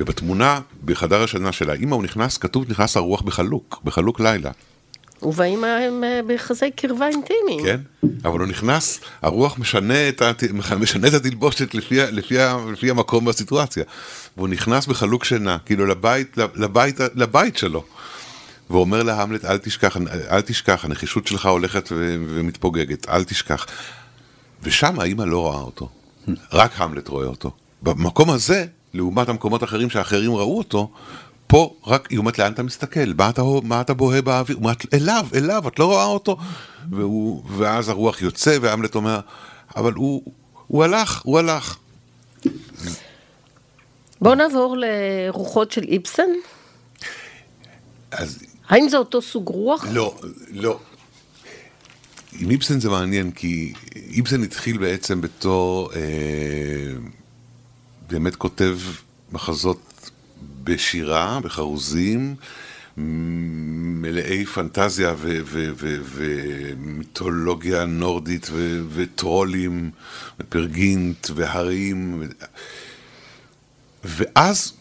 ובתמונה, 0.00 0.60
בחדר 0.84 1.22
השינה 1.22 1.52
של 1.52 1.70
האימא 1.70 1.94
הוא 1.94 2.02
נכנס, 2.02 2.38
כתוב 2.38 2.64
נכנס 2.70 2.96
הרוח 2.96 3.22
בחלוק, 3.22 3.80
בחלוק 3.84 4.20
לילה. 4.20 4.50
ובאמא 5.22 5.66
הם 5.66 6.04
אה, 6.04 6.20
ביחסי 6.26 6.70
קרבה 6.70 7.08
אינטימיים. 7.08 7.64
כן, 7.64 7.80
אבל 8.24 8.38
הוא 8.38 8.48
נכנס, 8.48 9.00
הרוח 9.22 9.58
משנה 9.58 10.08
את, 10.08 10.22
הת... 10.22 10.42
משנה 10.80 11.08
את 11.08 11.14
התלבושת 11.14 11.74
לפי, 11.74 12.00
לפי, 12.00 12.34
לפי 12.72 12.90
המקום 12.90 13.26
והסיטואציה. 13.26 13.84
והוא 14.36 14.48
נכנס 14.48 14.86
בחלוק 14.86 15.24
שינה, 15.24 15.58
כאילו 15.66 15.86
לבית, 15.86 16.36
לבית, 16.54 17.00
לבית 17.14 17.56
שלו. 17.56 17.84
ואומר 18.70 19.02
להמלט, 19.02 19.44
אל 19.44 19.58
תשכח, 19.58 19.96
אל 20.30 20.40
תשכח, 20.40 20.84
הנחישות 20.84 21.26
שלך 21.26 21.46
הולכת 21.46 21.88
ו... 21.92 22.16
ומתפוגגת, 22.28 23.08
אל 23.08 23.24
תשכח. 23.24 23.66
ושם 24.62 25.00
האימא 25.00 25.22
לא 25.22 25.40
רואה 25.40 25.60
אותו, 25.60 25.88
רק 26.52 26.72
המלט 26.76 27.08
רואה 27.08 27.26
אותו. 27.26 27.50
במקום 27.82 28.30
הזה, 28.30 28.66
לעומת 28.94 29.28
המקומות 29.28 29.62
האחרים 29.62 29.90
שאחרים 29.90 30.34
ראו 30.34 30.58
אותו, 30.58 30.90
פה 31.46 31.74
רק 31.86 32.10
היא 32.10 32.18
אומרת 32.18 32.38
לאן 32.38 32.52
אתה 32.52 32.62
מסתכל, 32.62 33.12
מה 33.16 33.28
אתה, 33.28 33.42
מה 33.62 33.80
אתה 33.80 33.94
בוהה 33.94 34.22
באוויר, 34.22 34.56
היא 34.56 34.64
אומרת 34.64 34.94
אליו, 34.94 35.26
אליו, 35.34 35.68
את 35.68 35.78
לא 35.78 35.84
רואה 35.84 36.04
אותו, 36.04 36.36
והוא, 36.90 37.42
ואז 37.56 37.88
הרוח 37.88 38.22
יוצא 38.22 38.58
והמלט 38.60 38.94
אומר, 38.94 39.20
אבל 39.76 39.92
הוא, 39.92 40.22
הוא 40.66 40.84
הלך, 40.84 41.22
הוא 41.22 41.38
הלך. 41.38 41.76
בואו 44.20 44.34
נעבור 44.34 44.76
לרוחות 44.78 45.72
של 45.72 45.82
איבסן. 45.82 46.30
אז... 48.10 48.47
האם 48.68 48.88
זה 48.88 48.96
אותו 48.96 49.22
סוג 49.22 49.48
רוח? 49.48 49.86
לא, 49.92 50.18
לא. 50.50 50.80
עם 52.32 52.50
איבסן 52.50 52.80
זה 52.80 52.90
מעניין, 52.90 53.30
כי 53.30 53.72
איבסן 53.94 54.42
התחיל 54.42 54.78
בעצם 54.78 55.20
בתור 55.20 55.92
אה, 55.92 56.00
באמת 58.10 58.36
כותב 58.36 58.78
מחזות 59.32 60.10
בשירה, 60.64 61.40
בחרוזים, 61.42 62.34
מלאי 62.96 64.46
פנטזיה 64.46 65.14
ומיתולוגיה 66.76 67.84
נורדית 67.84 68.50
וטרולים, 68.94 69.90
ופרגינט 70.40 71.30
והרים. 71.34 72.22
ואז, 74.04 74.72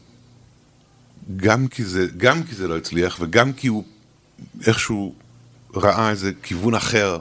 גם 1.35 1.67
כי, 1.67 1.85
זה, 1.85 2.07
גם 2.17 2.43
כי 2.43 2.55
זה 2.55 2.67
לא 2.67 2.77
הצליח, 2.77 3.17
וגם 3.21 3.53
כי 3.53 3.67
הוא 3.67 3.83
איכשהו 4.67 5.13
ראה 5.75 6.09
איזה 6.09 6.31
כיוון 6.43 6.75
אחר, 6.75 7.19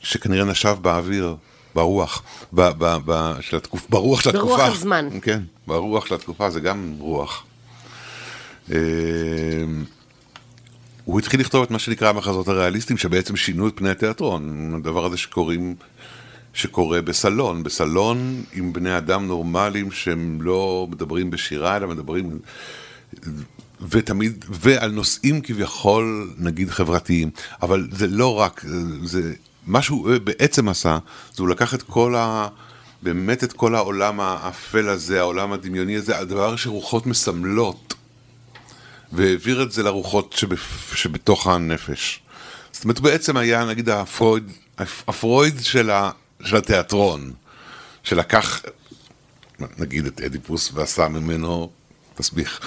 שכנראה 0.00 0.44
נשב 0.44 0.76
באוויר, 0.82 1.36
ברוח, 1.74 2.22
ב, 2.52 2.60
ב, 2.78 2.96
ב, 3.04 3.34
של 3.40 3.56
התקופ, 3.56 3.86
ברוח 3.90 4.20
של 4.20 4.30
התקופה. 4.30 4.56
ברוח 4.56 4.60
הזמן. 4.60 5.08
כן, 5.22 5.42
ברוח 5.66 6.06
של 6.06 6.14
התקופה 6.14 6.50
זה 6.50 6.60
גם 6.60 6.94
רוח. 6.98 7.44
אה, 8.72 8.78
הוא 11.04 11.18
התחיל 11.18 11.40
לכתוב 11.40 11.62
את 11.62 11.70
מה 11.70 11.78
שנקרא 11.78 12.08
המחזות 12.08 12.48
הריאליסטיים, 12.48 12.98
שבעצם 12.98 13.36
שינו 13.36 13.68
את 13.68 13.72
פני 13.76 13.90
התיאטרון. 13.90 14.74
הדבר 14.74 15.04
הזה 15.04 15.16
שקוראים, 15.16 15.74
שקורה 16.58 17.02
בסלון, 17.02 17.62
בסלון 17.62 18.42
עם 18.52 18.72
בני 18.72 18.96
אדם 18.96 19.26
נורמליים 19.26 19.90
שהם 19.90 20.42
לא 20.42 20.86
מדברים 20.90 21.30
בשירה, 21.30 21.76
אלא 21.76 21.88
מדברים... 21.88 22.38
ותמיד, 23.88 24.44
ועל 24.48 24.90
נושאים 24.90 25.40
כביכול, 25.40 26.30
נגיד, 26.38 26.70
חברתיים. 26.70 27.30
אבל 27.62 27.88
זה 27.92 28.06
לא 28.06 28.34
רק, 28.34 28.64
זה, 29.02 29.34
מה 29.66 29.82
שהוא 29.82 30.10
בעצם 30.24 30.68
עשה, 30.68 30.98
זה 31.34 31.42
הוא 31.42 31.48
לקח 31.48 31.74
את 31.74 31.82
כל 31.82 32.14
ה... 32.16 32.48
באמת 33.02 33.44
את 33.44 33.52
כל 33.52 33.74
העולם 33.74 34.20
האפל 34.20 34.88
הזה, 34.88 35.20
העולם 35.20 35.52
הדמיוני 35.52 35.96
הזה, 35.96 36.18
הדבר 36.18 36.56
שרוחות 36.56 37.06
מסמלות, 37.06 37.94
והעביר 39.12 39.62
את 39.62 39.72
זה 39.72 39.82
לרוחות 39.82 40.32
שבפ... 40.32 40.94
שבתוך 40.94 41.46
הנפש. 41.46 42.20
זאת 42.72 42.84
אומרת, 42.84 43.00
בעצם 43.00 43.36
היה, 43.36 43.64
נגיד, 43.64 43.88
הפרויד, 43.88 44.52
הפרויד 44.78 45.54
של, 45.62 45.90
ה... 45.90 46.10
של 46.44 46.56
התיאטרון, 46.56 47.32
שלקח, 48.02 48.62
נגיד, 49.78 50.06
את 50.06 50.20
אדיפוס 50.20 50.70
ועשה 50.74 51.08
ממנו 51.08 51.70
תסביך. 52.14 52.60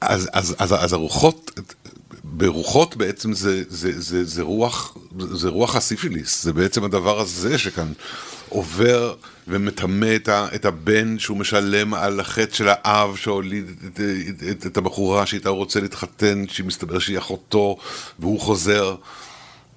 אז, 0.00 0.28
אז, 0.32 0.54
אז, 0.58 0.74
אז 0.84 0.92
הרוחות, 0.92 1.60
ברוחות 2.24 2.96
בעצם 2.96 3.32
זה, 3.32 3.62
זה, 3.68 4.00
זה, 4.00 4.24
זה 4.24 4.42
רוח, 4.42 4.96
זה 5.18 5.48
רוח 5.48 5.76
הסיפיליס, 5.76 6.42
זה 6.42 6.52
בעצם 6.52 6.84
הדבר 6.84 7.20
הזה 7.20 7.58
שכאן 7.58 7.92
עובר 8.48 9.14
ומטמא 9.48 10.16
את, 10.16 10.28
את 10.28 10.64
הבן 10.64 11.18
שהוא 11.18 11.36
משלם 11.36 11.94
על 11.94 12.20
החטא 12.20 12.54
של 12.54 12.68
האב 12.68 13.16
שהוליד 13.16 13.70
את, 13.86 14.00
את, 14.00 14.42
את, 14.50 14.66
את 14.66 14.76
הבחורה 14.76 15.26
שאיתה 15.26 15.48
הוא 15.48 15.58
רוצה 15.58 15.80
להתחתן, 15.80 16.44
שמסתבר 16.48 16.98
שהיא 16.98 17.18
אחותו, 17.18 17.76
והוא 18.18 18.40
חוזר, 18.40 18.94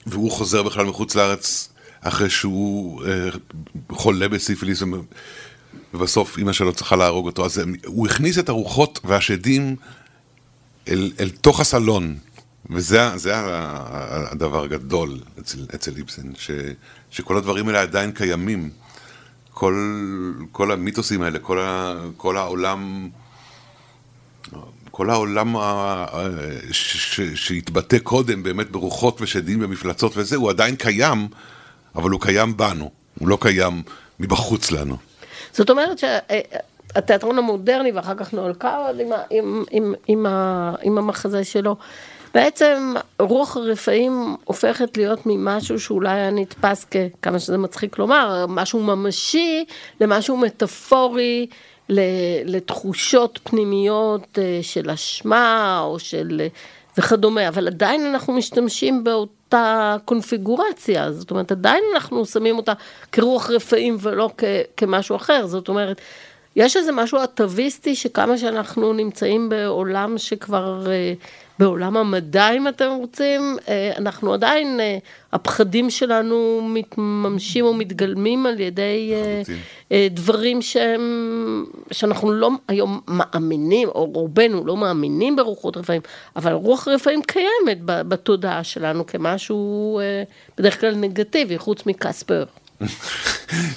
והוא 0.07 0.31
חוזר 0.31 0.63
בכלל 0.63 0.85
מחוץ 0.85 1.15
לארץ 1.15 1.69
אחרי 2.01 2.29
שהוא 2.29 3.05
אה, 3.05 3.29
חולה 3.91 4.27
בסיפיליס. 4.27 4.83
ובסוף 5.93 6.37
אימא 6.37 6.53
שלו 6.53 6.73
צריכה 6.73 6.95
להרוג 6.95 7.25
אותו, 7.25 7.45
אז 7.45 7.61
הוא 7.85 8.07
הכניס 8.07 8.39
את 8.39 8.49
הרוחות 8.49 8.99
והשדים 9.03 9.75
אל, 10.87 11.11
אל 11.19 11.29
תוך 11.29 11.59
הסלון, 11.59 12.17
וזה 12.69 13.17
זה 13.17 13.33
הדבר 14.31 14.63
הגדול 14.63 15.19
אצל, 15.39 15.65
אצל 15.75 15.95
איבסן, 15.97 16.35
ש, 16.35 16.51
שכל 17.11 17.37
הדברים 17.37 17.67
האלה 17.67 17.81
עדיין 17.81 18.11
קיימים. 18.11 18.69
כל, 19.51 19.75
כל 20.51 20.71
המיתוסים 20.71 21.21
האלה, 21.21 21.39
כל, 21.39 21.59
ה, 21.59 21.95
כל 22.17 22.37
העולם, 22.37 23.09
כל 24.97 25.09
העולם 25.09 25.55
שהתבטא 27.35 27.97
קודם 27.99 28.43
באמת 28.43 28.71
ברוחות 28.71 29.21
ושדים 29.21 29.59
ומפלצות 29.61 30.11
וזה, 30.15 30.35
הוא 30.35 30.49
עדיין 30.49 30.75
קיים, 30.75 31.27
אבל 31.95 32.09
הוא 32.09 32.21
קיים 32.21 32.57
בנו, 32.57 32.91
הוא 33.19 33.27
לא 33.27 33.37
קיים 33.41 33.81
מבחוץ 34.19 34.71
לנו. 34.71 34.97
זאת 35.51 35.69
אומרת 35.69 35.99
שהתיאטרון 35.99 37.37
המודרני 37.37 37.91
ואחר 37.91 38.15
כך 38.15 38.33
נואל 38.33 38.53
קאוורד 38.53 38.99
עם, 38.99 39.07
עם, 39.29 39.63
עם, 39.71 39.93
עם, 40.07 40.25
עם 40.81 40.97
המחזה 40.97 41.43
שלו, 41.43 41.75
בעצם 42.33 42.93
רוח 43.19 43.57
הרפאים 43.57 44.35
הופכת 44.43 44.97
להיות 44.97 45.19
ממשהו 45.25 45.79
שאולי 45.79 46.11
היה 46.11 46.31
נתפס 46.31 46.85
כמה 47.21 47.39
שזה 47.39 47.57
מצחיק 47.57 47.97
לומר, 47.97 48.45
משהו 48.49 48.83
ממשי 48.83 49.65
למשהו 50.01 50.37
מטאפורי. 50.37 51.47
לתחושות 52.45 53.39
פנימיות 53.43 54.39
אה, 54.41 54.59
של 54.61 54.89
אשמה 54.89 55.81
או 55.83 55.99
של 55.99 56.41
וכדומה, 56.97 57.47
אבל 57.47 57.67
עדיין 57.67 58.05
אנחנו 58.05 58.33
משתמשים 58.33 59.03
באותה 59.03 59.95
קונפיגורציה, 60.05 61.11
זאת 61.11 61.31
אומרת 61.31 61.51
עדיין 61.51 61.83
אנחנו 61.93 62.25
שמים 62.25 62.57
אותה 62.57 62.73
כרוח 63.11 63.49
רפאים 63.49 63.97
ולא 63.99 64.29
כ, 64.37 64.43
כמשהו 64.77 65.15
אחר, 65.15 65.47
זאת 65.47 65.69
אומרת, 65.69 66.01
יש 66.55 66.77
איזה 66.77 66.91
משהו 66.91 67.23
אטביסטי 67.23 67.95
שכמה 67.95 68.37
שאנחנו 68.37 68.93
נמצאים 68.93 69.49
בעולם 69.49 70.17
שכבר 70.17 70.91
אה, 70.91 71.13
בעולם 71.59 71.97
המדע, 71.97 72.51
אם 72.51 72.67
אתם 72.67 72.89
רוצים, 72.99 73.57
אה, 73.69 73.91
אנחנו 73.97 74.33
עדיין, 74.33 74.79
אה, 74.79 74.97
הפחדים 75.33 75.89
שלנו 75.89 76.61
מתממשים 76.73 77.65
או 77.65 77.73
מתגלמים 77.73 78.45
על 78.45 78.59
ידי 78.59 79.13
אה, 79.91 80.07
דברים 80.11 80.61
שהם, 80.61 81.65
שאנחנו 81.91 82.31
לא 82.31 82.49
היום 82.67 82.99
מאמינים, 83.07 83.87
או 83.87 84.05
רובנו 84.05 84.65
לא 84.65 84.77
מאמינים 84.77 85.35
ברוחות 85.35 85.77
רפאים, 85.77 86.01
אבל 86.35 86.51
רוח 86.51 86.87
רפאים 86.87 87.21
קיימת 87.21 87.77
בתודעה 87.85 88.63
שלנו 88.63 89.07
כמשהו 89.07 89.99
בדרך 90.57 90.79
כלל 90.81 90.95
נגטיבי, 90.95 91.57
חוץ 91.57 91.85
מקספר. 91.85 92.43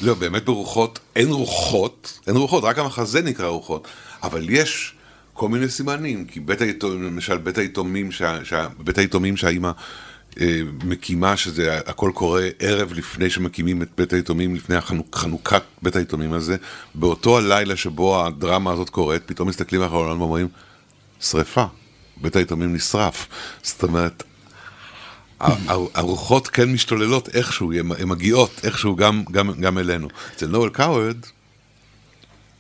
לא, 0.03 0.15
באמת 0.15 0.45
ברוחות, 0.45 0.99
אין 1.17 1.29
רוחות, 1.29 2.19
אין 2.27 2.37
רוחות, 2.37 2.65
רק 2.65 2.79
המחזה 2.79 3.23
נקרא 3.23 3.47
רוחות, 3.47 3.89
אבל 4.23 4.47
יש... 4.51 4.95
כל 5.41 5.49
מיני 5.49 5.69
סימנים, 5.69 6.25
כי 6.25 6.41
בית 6.41 6.61
היתומים, 6.61 7.03
למשל 7.03 7.39
בית 7.39 7.59
היתומים, 7.59 8.13
שה, 8.13 8.45
שה, 8.45 8.69
בית 8.79 8.99
היתומים 8.99 9.37
שהאימא 9.37 9.71
אה, 10.41 10.61
מקימה, 10.85 11.37
שזה 11.37 11.79
הכל 11.87 12.11
קורה 12.15 12.49
ערב 12.59 12.93
לפני 12.93 13.31
שמקימים 13.31 13.83
את 13.83 13.89
בית 13.99 14.13
היתומים, 14.13 14.55
לפני 14.55 14.77
החנוכ, 14.77 15.07
חנוכת 15.15 15.63
בית 15.83 15.97
היתומים 15.97 16.33
הזה, 16.33 16.57
באותו 16.95 17.39
הלילה 17.39 17.77
שבו 17.77 18.27
הדרמה 18.27 18.73
הזאת 18.73 18.91
קורית, 18.91 19.23
פתאום 19.27 19.49
מסתכלים 19.49 19.83
אחרי 19.83 19.97
העולם 19.97 20.21
ואומרים, 20.21 20.49
שריפה, 21.21 21.65
בית 22.17 22.37
היתומים 22.37 22.75
נשרף. 22.75 23.27
זאת 23.63 23.83
אומרת, 23.83 24.23
הרוחות 25.95 26.49
כן 26.49 26.73
משתוללות 26.73 27.29
איכשהו, 27.29 27.73
הן 27.73 28.09
מגיעות 28.09 28.61
איכשהו 28.65 28.97
גם, 28.97 29.25
גם, 29.31 29.53
גם 29.61 29.79
אלינו. 29.79 30.09
אצל 30.37 30.47
נואל 30.47 30.71
קאוורד, 30.71 31.17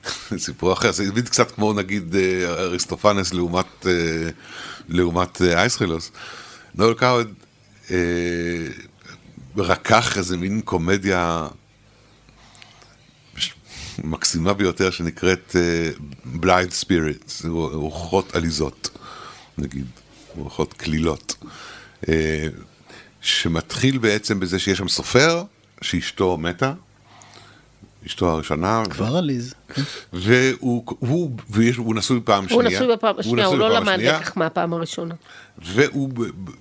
סיפור 0.39 0.73
אחר, 0.73 0.93
זה 0.93 1.11
בדיוק 1.11 1.27
קצת 1.27 1.51
כמו 1.51 1.73
נגיד 1.73 2.15
אה, 2.15 2.45
אריסטופנס 2.45 3.35
לעומת, 3.35 3.87
אה, 3.87 4.31
לעומת 4.89 5.43
אה, 5.43 5.61
אייסחילוס. 5.61 6.11
נואל 6.75 6.95
קאוורד 6.95 7.35
רקח 9.57 10.19
איזה 10.19 10.37
מין 10.37 10.61
קומדיה 10.61 11.49
מקסימה 14.05 14.53
ביותר 14.53 14.91
שנקראת 14.91 15.57
Blithe 16.25 16.71
Spirit, 16.71 17.33
רוחות 17.73 18.35
עליזות, 18.35 18.99
נגיד, 19.59 19.87
רוחות 20.37 20.73
קלילות, 20.73 21.45
שמתחיל 23.21 23.99
בעצם 23.99 24.41
בזה 24.41 24.59
שיש 24.59 24.79
שם 24.79 24.89
סופר 24.89 25.43
שאשתו 25.83 26.37
מתה, 26.37 26.73
אשתו 28.07 28.31
הראשונה. 28.31 28.83
כבר 28.91 29.17
עליז. 29.17 29.55
כן. 29.75 29.83
והוא 30.13 30.85
הוא, 30.87 31.31
ויש, 31.51 31.77
הוא 31.77 31.95
נשוי 31.95 32.21
פעם 32.25 32.49
שנייה. 32.49 32.63
הוא 32.63 32.73
נשוי 32.73 32.97
בפעם 32.97 33.15
השנייה, 33.19 33.47
הוא 33.47 33.59
לא 33.59 33.71
למד 33.71 33.99
לקח 33.99 34.33
מהפעם 34.37 34.73
הראשונה. 34.73 35.15
והוא, 35.59 36.11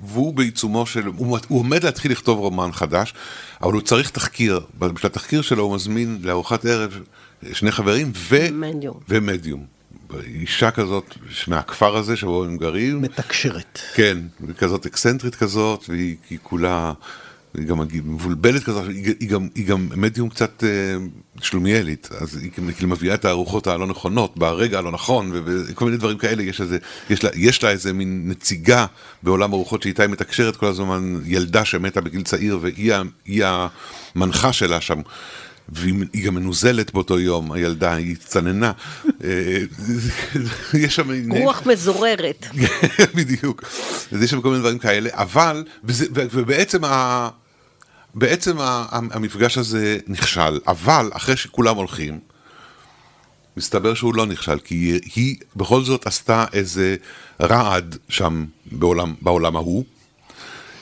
והוא 0.02 0.34
בעיצומו 0.34 0.86
של, 0.86 1.06
הוא, 1.06 1.38
הוא 1.48 1.60
עומד 1.60 1.84
להתחיל 1.84 2.12
לכתוב 2.12 2.40
רומן 2.40 2.72
חדש, 2.72 3.14
אבל 3.62 3.74
הוא 3.74 3.82
צריך 3.82 4.10
תחקיר. 4.10 4.60
בשביל 4.80 5.12
התחקיר 5.12 5.42
שלו 5.42 5.64
הוא 5.64 5.76
מזמין 5.76 6.20
לארוחת 6.24 6.66
ערב 6.66 7.00
שני 7.54 7.72
חברים 7.72 8.12
ו... 8.16 8.38
מדיום. 8.52 9.00
ומדיום. 9.10 9.66
אישה 10.26 10.72
כזאת 10.72 11.18
מהכפר 11.48 11.98
הזה 11.98 12.16
שבו 12.16 12.44
הם 12.44 12.58
גרים. 12.58 13.02
מתקשרת. 13.02 13.80
כן, 13.94 14.18
כזאת 14.58 14.86
אקסנטרית 14.86 15.36
כזאת, 15.36 15.86
והיא 15.90 16.40
כולה... 16.44 16.94
היא 17.58 17.68
גם 17.68 17.80
מבולבלת 18.04 18.64
כזאת, 18.64 18.88
היא, 18.88 19.30
גם, 19.30 19.48
היא 19.56 19.66
גם 19.66 19.90
מדיום 19.96 20.30
קצת 20.30 20.64
אה, 20.64 20.70
שלומיאלית, 21.42 22.10
אז 22.20 22.38
היא 22.38 22.52
כאילו 22.52 22.90
מביאה 22.90 23.16
את 23.16 23.26
הארוחות 23.26 23.68
הלא 23.68 23.88
נכונות 23.88 24.38
ברגע 24.38 24.78
הלא 24.78 24.92
נכון, 24.92 25.32
וכל 25.34 25.86
מיני 25.86 25.98
דברים 25.98 26.18
כאלה, 26.18 26.44
יש, 26.44 26.62
איזה, 26.62 26.78
יש, 27.10 27.24
לה, 27.24 27.30
יש 27.36 27.64
לה 27.64 27.70
איזה 27.70 27.94
מין 27.94 28.24
נציגה 28.26 28.86
בעולם 29.24 29.54
ארוחות 29.54 29.84
שאיתה 29.84 30.04
היא 30.04 30.10
מתקשרת 30.10 30.56
כל 30.56 30.66
הזמן, 30.66 31.16
ילדה 31.26 31.66
שמתה 31.66 32.02
בגיל 32.02 32.24
צעיר, 32.24 32.60
והיא 32.62 33.46
המנחה 34.16 34.54
שלה 34.54 34.82
שם. 34.82 35.02
והיא 35.72 36.26
גם 36.26 36.36
מנוזלת 36.36 36.94
באותו 36.94 37.20
יום, 37.20 37.52
הילדה, 37.52 37.94
היא 37.94 38.16
צננה. 38.26 38.72
אה, 39.24 39.58
יש 40.84 40.96
שם... 40.96 41.32
רוח 41.32 41.66
מזוררת. 41.66 42.46
בדיוק. 43.16 43.64
אז 44.12 44.24
יש 44.24 44.32
שם 44.32 44.42
כל 44.42 44.50
מיני 44.50 44.60
דברים 44.60 44.78
כאלה, 44.78 45.10
אבל, 45.14 45.64
וזה, 45.84 46.06
ובעצם 46.12 46.84
ה... 46.84 47.30
בעצם 48.20 48.58
המפגש 48.92 49.58
הזה 49.58 49.98
נכשל, 50.08 50.60
אבל 50.68 51.10
אחרי 51.14 51.38
שכולם 51.38 51.76
הולכים, 51.76 52.20
מסתבר 53.58 53.94
שהוא 53.94 54.16
לא 54.16 54.26
נכשל, 54.26 54.60
כי 54.60 55.00
היא, 55.16 55.36
בכל 55.56 55.84
זאת 55.84 56.08
עשתה 56.08 56.46
איזה 56.54 56.96
רעד 57.42 57.98
שם 58.10 58.46
בעולם, 58.72 59.14
בעולם 59.22 59.56
ההוא. 59.56 59.84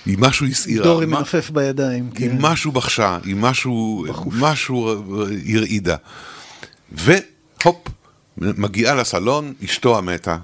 היא 0.06 0.18
משהו 0.20 0.46
הסעירה. 0.46 0.84
דורי 0.84 1.06
מנופף 1.06 1.50
בידיים. 1.50 2.10
היא 2.18 2.30
כן. 2.30 2.38
משהו 2.40 2.72
בחשה, 2.72 3.18
היא 3.24 3.36
משהו, 3.36 4.06
משהו 4.26 4.90
הרעידה. 5.56 5.96
והופ, 6.92 7.88
מגיעה 8.38 8.96
לסלון, 8.96 9.54
אשתו 9.66 9.98
המתה, 9.98 10.38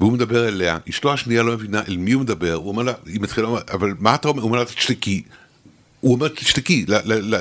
והוא 0.00 0.12
מדבר 0.12 0.48
אליה, 0.48 0.78
אשתו 0.90 1.12
השנייה 1.12 1.42
לא 1.42 1.52
מבינה 1.52 1.82
אל 1.88 1.96
מי 1.96 2.12
הוא 2.12 2.22
מדבר, 2.22 2.54
הוא 2.54 2.68
אומר 2.68 2.82
לה, 2.82 2.92
היא 3.06 3.20
מתחילה, 3.20 3.48
אבל 3.72 3.94
מה 3.98 4.14
אתה 4.14 4.28
אומר? 4.28 4.42
הוא 4.42 4.48
אומר 4.48 4.58
לה, 4.58 4.64
תשתקי. 4.64 5.22
הוא 6.00 6.14
אומר, 6.14 6.28
תשתקי, 6.28 6.84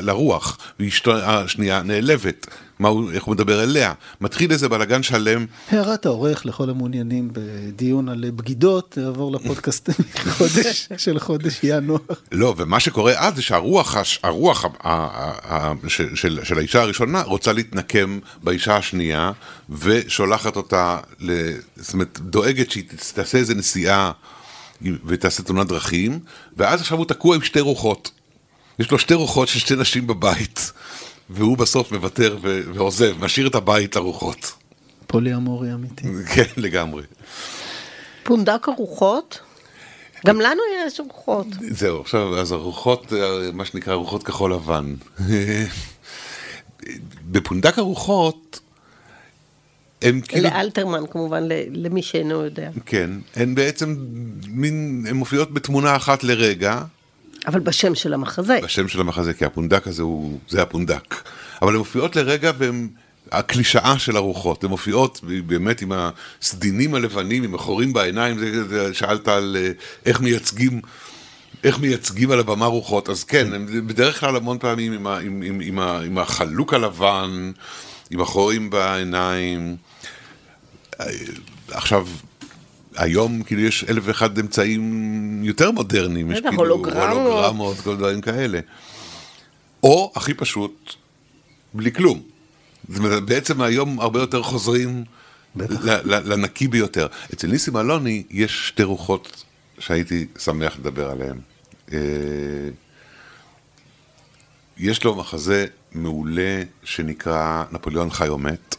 לרוח, 0.02 0.58
ואשתו 0.80 1.15
השנייה 1.15 1.84
נעלבת. 1.84 2.48
מה 2.80 2.89
הוא, 2.89 3.12
איך 3.12 3.24
הוא 3.24 3.36
מדבר 3.36 3.63
אליה. 3.63 3.93
מתחיל 4.22 4.52
איזה 4.52 4.69
בלאגן 4.69 5.04
שלם. 5.04 5.45
הערת 5.69 6.06
העורך 6.06 6.45
לכל 6.45 6.69
המעוניינים 6.69 7.30
בדיון 7.34 8.10
על 8.10 8.26
בגידות, 8.36 8.98
יעבור 9.02 9.32
לפודקאסט 9.32 9.89
חודש, 10.38 10.89
של 10.98 11.19
חודש 11.19 11.60
ינואר. 11.63 12.00
לא, 12.32 12.54
ומה 12.58 12.80
שקורה 12.80 13.13
אז 13.17 13.36
זה 13.36 13.41
שהרוח 13.41 13.98
הרוח 14.24 14.65
של, 15.88 16.15
של, 16.15 16.39
של 16.43 16.58
האישה 16.58 16.82
הראשונה 16.82 17.22
רוצה 17.22 17.54
להתנקם 17.54 18.19
באישה 18.43 18.78
השנייה, 18.78 19.32
ושולחת 19.69 20.56
אותה, 20.56 20.98
זאת 21.76 21.93
אומרת, 21.93 22.19
דואגת 22.22 22.72
שהיא 22.72 22.84
תעשה 23.13 23.38
איזה 23.38 23.56
נסיעה 23.56 24.12
ותעשה 25.06 25.43
תאונת 25.43 25.67
דרכים, 25.67 26.19
ואז 26.58 26.82
עכשיו 26.82 26.98
הוא 26.98 27.06
תקוע 27.06 27.36
עם 27.36 27.41
שתי 27.41 27.60
רוחות. 27.60 28.12
יש 28.80 28.92
לו 28.92 29.00
שתי 29.00 29.13
רוחות 29.13 29.48
של 29.48 29.60
שתי 29.60 29.76
נשים 29.76 30.08
בבית. 30.08 30.72
והוא 31.30 31.58
בסוף 31.58 31.92
מוותר 31.92 32.38
ועוזב, 32.74 33.15
משאיר 33.20 33.48
את 33.48 33.56
הבית 33.56 33.96
לרוחות. 33.96 34.54
פולי 35.08 35.36
אמורי 35.36 35.74
אמיתי. 35.74 36.08
כן, 36.34 36.44
לגמרי. 36.58 37.04
פונדק 38.24 38.68
הרוחות? 38.68 39.39
גם 40.26 40.42
לנו 40.42 40.62
יש 40.86 41.00
רוחות. 41.00 41.48
זהו, 41.70 42.02
עכשיו, 42.02 42.39
אז 42.39 42.52
הרוחות, 42.52 43.13
מה 43.54 43.65
שנקרא 43.65 43.94
רוחות 43.94 44.24
כחול 44.24 44.54
לבן. 44.54 44.96
בפונדק 47.32 47.80
הרוחות, 47.80 48.60
הם 50.02 50.22
כאילו... 50.22 50.50
לאלתרמן 50.50 51.08
כמובן, 51.12 51.44
למי 51.72 52.02
שאינו 52.02 52.44
יודע. 52.44 52.70
כן, 52.86 53.12
הן 53.36 53.56
בעצם 53.56 53.96
מין, 54.48 55.06
הן 55.10 55.15
מופיעות 55.15 55.54
בתמונה 55.54 55.96
אחת 55.96 56.24
לרגע, 56.24 56.82
אבל 57.50 57.60
בשם 57.60 57.96
של 57.96 58.14
המחזה. 58.14 58.60
בשם 58.64 58.88
של 58.88 59.00
המחזה, 59.00 59.34
כי 59.34 59.46
הפונדק 59.46 59.88
הזה 59.88 60.04
הוא, 60.04 60.40
זה 60.50 60.62
הפונדק. 60.62 61.16
אבל 61.62 61.72
הן 61.72 61.78
מופיעות 61.78 62.16
לרגע 62.16 62.52
והן 62.58 62.88
הקלישאה 63.32 64.00
של 64.00 64.18
הרוחות. 64.18 64.64
הן 64.64 64.70
מופיעות 64.70 65.22
באמת 65.46 65.82
עם 65.82 65.92
הסדינים 65.96 66.96
הלבנים, 66.96 67.44
עם 67.44 67.56
החורים 67.56 67.94
בעיניים, 67.94 68.40
זה, 68.40 68.68
זה, 68.68 68.94
שאלת 68.94 69.28
על 69.28 69.58
אה, 69.60 69.72
איך 70.06 70.22
מייצגים. 70.22 70.82
איך 71.64 71.80
מייצגים 71.80 72.32
על 72.32 72.40
הבמה 72.40 72.66
רוחות, 72.66 73.10
אז 73.10 73.24
כן, 73.24 73.54
הם 73.54 73.88
בדרך 73.88 74.20
כלל 74.20 74.36
המון 74.36 74.58
פעמים 74.60 74.94
עם, 74.94 75.08
ה, 75.08 75.18
עם, 75.18 75.42
עם, 75.46 75.60
עם, 75.64 75.80
ה, 75.80 76.00
עם 76.00 76.18
החלוק 76.18 76.74
הלבן, 76.74 77.52
עם 78.12 78.22
החורים 78.22 78.70
בעיניים. 78.70 79.76
אה, 81.00 81.06
עכשיו, 81.68 82.08
היום 83.00 83.44
כאילו 83.44 83.62
יש 83.62 83.84
אלף 83.90 84.04
ואחד 84.06 84.40
אמצעים 84.40 85.44
יותר 85.44 85.72
מודרניים, 85.72 86.32
יש 86.32 86.40
כאילו 86.40 86.58
הולוגרמות, 86.58 87.78
כל 87.78 87.96
דברים 87.98 88.22
כאלה. 88.22 88.60
או, 89.84 90.12
הכי 90.16 90.34
פשוט, 90.34 90.94
בלי 91.74 91.92
כלום. 91.92 92.22
בעצם 93.26 93.62
היום 93.62 94.00
הרבה 94.00 94.20
יותר 94.20 94.44
חוזרים 94.44 95.04
לנקי 96.06 96.68
ביותר. 96.68 97.08
אצל 97.34 97.48
ניסים 97.48 97.78
אלוני 97.78 98.24
יש 98.30 98.68
שתי 98.68 98.84
רוחות 98.84 99.44
שהייתי 99.80 100.28
שמח 100.40 100.80
לדבר 100.80 101.10
עליהן. 101.10 101.38
אה, 101.94 101.98
יש 104.78 105.04
לו 105.04 105.16
מחזה 105.16 105.66
מעולה 105.92 106.62
שנקרא 106.84 107.64
נפוליאון 107.72 108.10
חי 108.10 108.28
או 108.28 108.38
מת. 108.38 108.76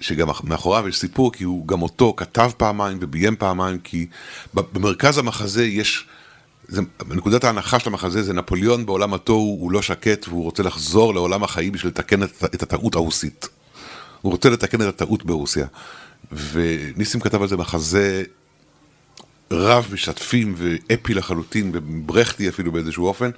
שגם 0.00 0.28
מאחוריו 0.44 0.88
יש 0.88 0.98
סיפור, 0.98 1.32
כי 1.32 1.44
הוא 1.44 1.68
גם 1.68 1.82
אותו 1.82 2.14
כתב 2.16 2.50
פעמיים 2.56 2.98
וביים 3.00 3.36
פעמיים, 3.36 3.78
כי 3.78 4.06
במרכז 4.54 5.18
המחזה 5.18 5.64
יש, 5.64 6.06
זה, 6.68 6.80
נקודת 7.08 7.44
ההנחה 7.44 7.80
של 7.80 7.88
המחזה 7.88 8.22
זה 8.22 8.32
נפוליאון 8.32 8.86
בעולם 8.86 9.14
התוהו, 9.14 9.56
הוא 9.60 9.72
לא 9.72 9.82
שקט 9.82 10.28
והוא 10.28 10.44
רוצה 10.44 10.62
לחזור 10.62 11.14
לעולם 11.14 11.44
החיים 11.44 11.72
בשביל 11.72 11.92
לתקן 11.92 12.22
את, 12.22 12.44
את 12.44 12.62
הטעות 12.62 12.94
הרוסית. 12.94 13.48
הוא 14.20 14.32
רוצה 14.32 14.50
לתקן 14.50 14.82
את 14.82 14.86
הטעות 14.86 15.24
ברוסיה. 15.24 15.66
וניסים 16.32 17.20
כתב 17.20 17.42
על 17.42 17.48
זה 17.48 17.56
מחזה 17.56 18.22
רב 19.50 19.88
משתפים 19.92 20.54
ואפי 20.56 21.14
לחלוטין, 21.14 21.70
וברכטי 21.74 22.48
אפילו 22.48 22.72
באיזשהו 22.72 23.06
אופן, 23.06 23.30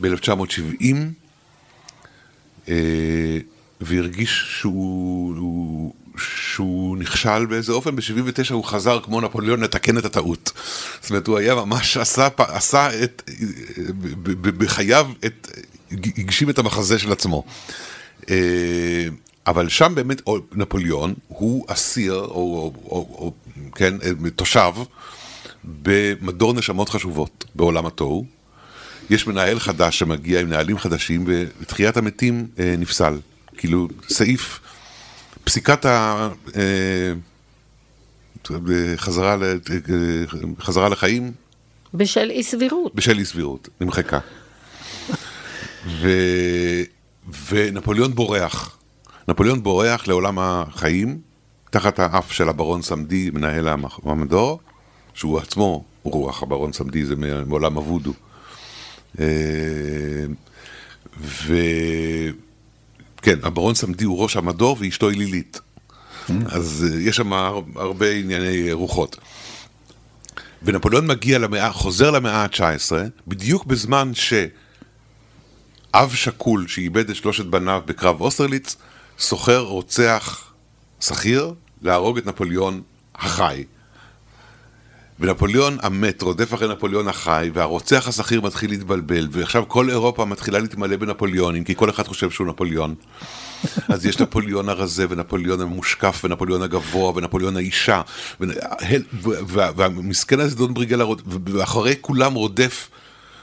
ב-1970. 0.00 0.96
והרגיש 3.80 4.44
שהוא, 4.60 5.92
שהוא 6.18 6.96
נכשל 6.96 7.46
באיזה 7.46 7.72
אופן, 7.72 7.96
ב-79 7.96 8.52
הוא 8.52 8.64
חזר 8.64 9.00
כמו 9.00 9.20
נפוליאון 9.20 9.60
לתקן 9.60 9.98
את 9.98 10.04
הטעות. 10.04 10.52
זאת 11.00 11.10
אומרת, 11.10 11.26
הוא 11.26 11.38
היה 11.38 11.54
ממש 11.54 11.96
עשה, 11.96 12.28
עשה 12.38 13.04
את, 13.04 13.30
בחייו, 14.42 15.06
את, 15.26 15.48
הגשים 15.92 16.50
את 16.50 16.58
המחזה 16.58 16.98
של 16.98 17.12
עצמו. 17.12 17.44
אה, 18.30 19.08
אבל 19.46 19.68
שם 19.68 19.92
באמת 19.94 20.22
נפוליאון 20.52 21.14
הוא 21.28 21.64
אסיר, 21.68 22.14
או, 22.14 22.26
או, 22.26 22.72
או, 22.84 22.96
או 23.18 23.32
כן, 23.74 23.94
תושב, 24.36 24.72
במדור 25.64 26.54
נשמות 26.54 26.88
חשובות 26.88 27.44
בעולם 27.54 27.86
התוהו. 27.86 28.24
יש 29.10 29.26
מנהל 29.26 29.58
חדש 29.58 29.98
שמגיע 29.98 30.40
עם 30.40 30.48
נהלים 30.48 30.78
חדשים, 30.78 31.24
ותחיית 31.26 31.96
המתים 31.96 32.46
אה, 32.58 32.74
נפסל. 32.78 33.18
כאילו, 33.60 33.88
סעיף, 34.08 34.60
פסיקת 35.44 35.84
ה... 35.84 36.28
אה, 36.56 37.12
חזרה, 38.96 39.36
חזרה 40.60 40.88
לחיים. 40.88 41.32
בשל 41.94 42.30
אי 42.30 42.42
סבירות. 42.42 42.94
בשל 42.94 43.18
אי 43.18 43.24
סבירות, 43.24 43.68
נמחקה. 43.80 44.18
ו... 45.86 46.08
ונפוליאון 47.48 48.14
בורח. 48.14 48.78
נפוליאון 49.28 49.62
בורח 49.62 50.08
לעולם 50.08 50.38
החיים, 50.38 51.18
תחת 51.70 51.98
האף 51.98 52.32
של 52.32 52.48
הברון 52.48 52.82
סמדי, 52.82 53.30
מנהל 53.30 53.68
המדור, 54.04 54.60
שהוא 55.14 55.38
עצמו 55.38 55.84
רוח, 56.02 56.42
הברון 56.42 56.72
סמדי 56.72 57.04
זה 57.04 57.14
מעולם 57.46 57.74
הוודו. 57.74 58.12
אה, 59.20 59.24
ו... 61.20 61.54
כן, 63.22 63.38
הברון 63.42 63.74
סמדי 63.74 64.04
הוא 64.04 64.22
ראש 64.22 64.36
המדור 64.36 64.76
ואשתו 64.80 65.08
היא 65.08 65.18
לילית. 65.18 65.60
אז 66.46 66.86
אה, 66.90 67.00
יש 67.00 67.16
שם 67.16 67.32
הרבה 67.76 68.10
ענייני 68.10 68.72
רוחות. 68.72 69.16
ונפוליאון 70.62 71.06
מגיע 71.06 71.38
למאה, 71.38 71.72
חוזר 71.72 72.10
למאה 72.10 72.42
ה-19, 72.42 72.92
בדיוק 73.26 73.64
בזמן 73.64 74.10
שאב 74.14 76.14
שכול 76.14 76.68
שאיבד 76.68 77.10
את 77.10 77.16
שלושת 77.16 77.46
בניו 77.46 77.82
בקרב 77.86 78.20
אוסטרליץ, 78.20 78.76
סוחר 79.18 79.60
רוצח 79.60 80.52
שכיר 81.00 81.54
להרוג 81.82 82.18
את 82.18 82.26
נפוליאון 82.26 82.82
החי. 83.14 83.64
ונפוליאון 85.20 85.76
המת 85.82 86.22
רודף 86.22 86.54
אחרי 86.54 86.68
נפוליאון 86.68 87.08
החי, 87.08 87.50
והרוצח 87.54 88.08
השכיר 88.08 88.40
מתחיל 88.40 88.70
להתבלבל, 88.70 89.28
ועכשיו 89.30 89.64
כל 89.68 89.90
אירופה 89.90 90.24
מתחילה 90.24 90.58
להתמלא 90.58 90.96
בנפוליאונים, 90.96 91.64
כי 91.64 91.74
כל 91.74 91.90
אחד 91.90 92.06
חושב 92.06 92.30
שהוא 92.30 92.46
נפוליאון. 92.46 92.94
אז 93.92 94.06
יש 94.06 94.18
נפוליאון 94.18 94.68
הרזה, 94.68 95.06
ונפוליאון 95.10 95.60
המושקף, 95.60 96.20
ונפוליאון 96.24 96.62
הגבוה, 96.62 97.12
ונפוליאון 97.16 97.56
האישה, 97.56 98.02
והמסכן 99.76 100.40
הזה 100.40 100.56
דון 100.56 100.74
בריגל, 100.74 101.02
ואחרי 101.26 101.94
כולם 102.00 102.34
רודף, 102.34 102.88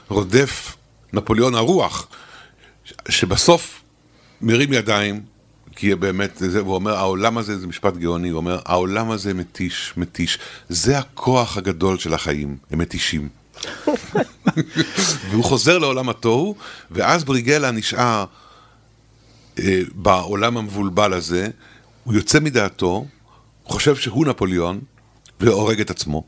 רודף 0.08 0.76
נפוליאון 1.12 1.54
הרוח, 1.54 2.08
שבסוף 3.08 3.82
מרים 4.42 4.72
ידיים, 4.72 5.20
כי 5.78 5.94
באמת, 5.94 6.32
זה, 6.36 6.60
הוא 6.60 6.74
אומר, 6.74 6.96
העולם 6.96 7.38
הזה, 7.38 7.58
זה 7.58 7.66
משפט 7.66 7.96
גאוני, 7.96 8.28
הוא 8.28 8.36
אומר, 8.36 8.60
העולם 8.64 9.10
הזה 9.10 9.34
מתיש, 9.34 9.92
מתיש. 9.96 10.38
זה 10.68 10.98
הכוח 10.98 11.56
הגדול 11.56 11.98
של 11.98 12.14
החיים, 12.14 12.56
הם 12.70 12.78
מתישים. 12.78 13.28
והוא 15.30 15.44
חוזר 15.44 15.78
לעולם 15.78 16.08
התוהו, 16.08 16.54
ואז 16.90 17.24
בריגלה 17.24 17.70
נשאר 17.70 18.24
אה, 19.58 19.80
בעולם 19.94 20.56
המבולבל 20.56 21.12
הזה, 21.12 21.48
הוא 22.04 22.14
יוצא 22.14 22.40
מדעתו, 22.40 23.06
חושב 23.64 23.96
שהוא 23.96 24.26
נפוליאון, 24.26 24.80
והורג 25.40 25.80
את 25.80 25.90
עצמו. 25.90 26.24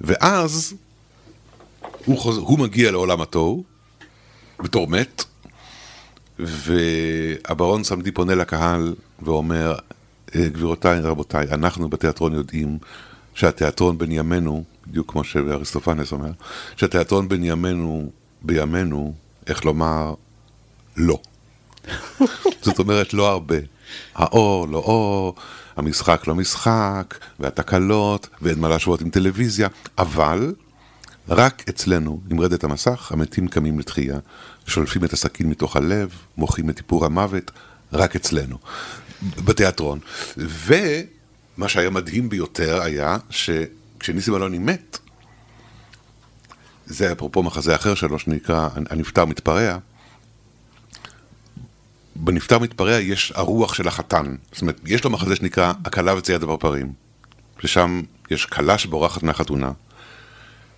ואז 0.00 0.74
הוא, 2.04 2.18
חוז... 2.18 2.36
הוא 2.36 2.58
מגיע 2.58 2.90
לעולם 2.90 3.20
התוהו, 3.20 3.64
בתור 4.60 4.88
מת, 4.88 5.24
והברון 6.38 7.84
סמדי 7.84 8.12
פונה 8.12 8.34
לקהל 8.34 8.94
ואומר, 9.22 9.74
"אה, 10.34 10.48
גבירותיי, 10.48 11.00
רבותיי, 11.00 11.46
אנחנו 11.52 11.88
בתיאטרון 11.88 12.34
יודעים 12.34 12.78
שהתיאטרון 13.34 13.98
בן 13.98 14.12
ימינו, 14.12 14.64
בדיוק 14.86 15.12
כמו 15.12 15.24
שאריסטופנס 15.24 16.12
אומר, 16.12 16.30
שהתיאטרון 16.76 17.28
בן 17.28 17.44
ימינו, 17.44 18.10
בימינו, 18.42 19.14
איך 19.46 19.64
לומר, 19.64 20.14
לא. 20.96 21.18
זאת 22.64 22.78
אומרת, 22.78 23.14
לא 23.14 23.28
הרבה. 23.28 23.56
האור, 24.14 24.68
לא 24.68 24.78
אור, 24.78 25.34
המשחק, 25.76 26.26
לא 26.26 26.34
משחק, 26.34 27.18
והתקלות, 27.40 28.28
ואין 28.42 28.58
מה 28.58 28.68
להשוות 28.68 29.00
עם 29.00 29.10
טלוויזיה, 29.10 29.68
אבל 29.98 30.54
רק 31.28 31.68
אצלנו, 31.68 32.20
עם 32.30 32.40
רדת 32.40 32.64
המסך, 32.64 33.12
המתים 33.12 33.48
קמים 33.48 33.78
לתחייה, 33.78 34.18
שולפים 34.66 35.04
את 35.04 35.12
הסכין 35.12 35.48
מתוך 35.48 35.76
הלב, 35.76 36.14
מוחים 36.36 36.70
את 36.70 36.78
איפור 36.78 37.04
המוות, 37.04 37.50
רק 37.92 38.16
אצלנו, 38.16 38.58
בתיאטרון. 39.22 39.98
ומה 40.36 41.68
שהיה 41.68 41.90
מדהים 41.90 42.28
ביותר 42.28 42.82
היה 42.82 43.16
שכשניסים 43.30 44.34
אלוני 44.34 44.58
מת, 44.58 44.98
זה 46.86 47.12
אפרופו 47.12 47.42
מחזה 47.42 47.74
אחר 47.74 47.94
שלו 47.94 48.18
שנקרא 48.18 48.68
הנפטר 48.90 49.24
מתפרע, 49.24 49.78
בנפטר 52.16 52.58
מתפרע 52.58 53.00
יש 53.00 53.32
הרוח 53.36 53.74
של 53.74 53.88
החתן. 53.88 54.34
זאת 54.52 54.62
אומרת, 54.62 54.80
יש 54.86 55.04
לו 55.04 55.10
מחזה 55.10 55.36
שנקרא 55.36 55.72
הכלה 55.84 56.16
וצייד 56.16 56.42
הפרפרים, 56.42 56.92
ששם 57.60 58.02
יש 58.30 58.46
כלה 58.46 58.78
שבורחת 58.78 59.22
מהחתונה, 59.22 59.72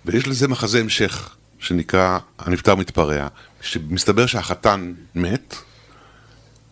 ויש 0.05 0.27
לזה 0.27 0.47
מחזה 0.47 0.79
המשך 0.79 1.35
שנקרא 1.59 2.19
הנפטר 2.39 2.75
מתפרע, 2.75 3.27
שמסתבר 3.61 4.25
שהחתן 4.25 4.93
מת, 5.15 5.55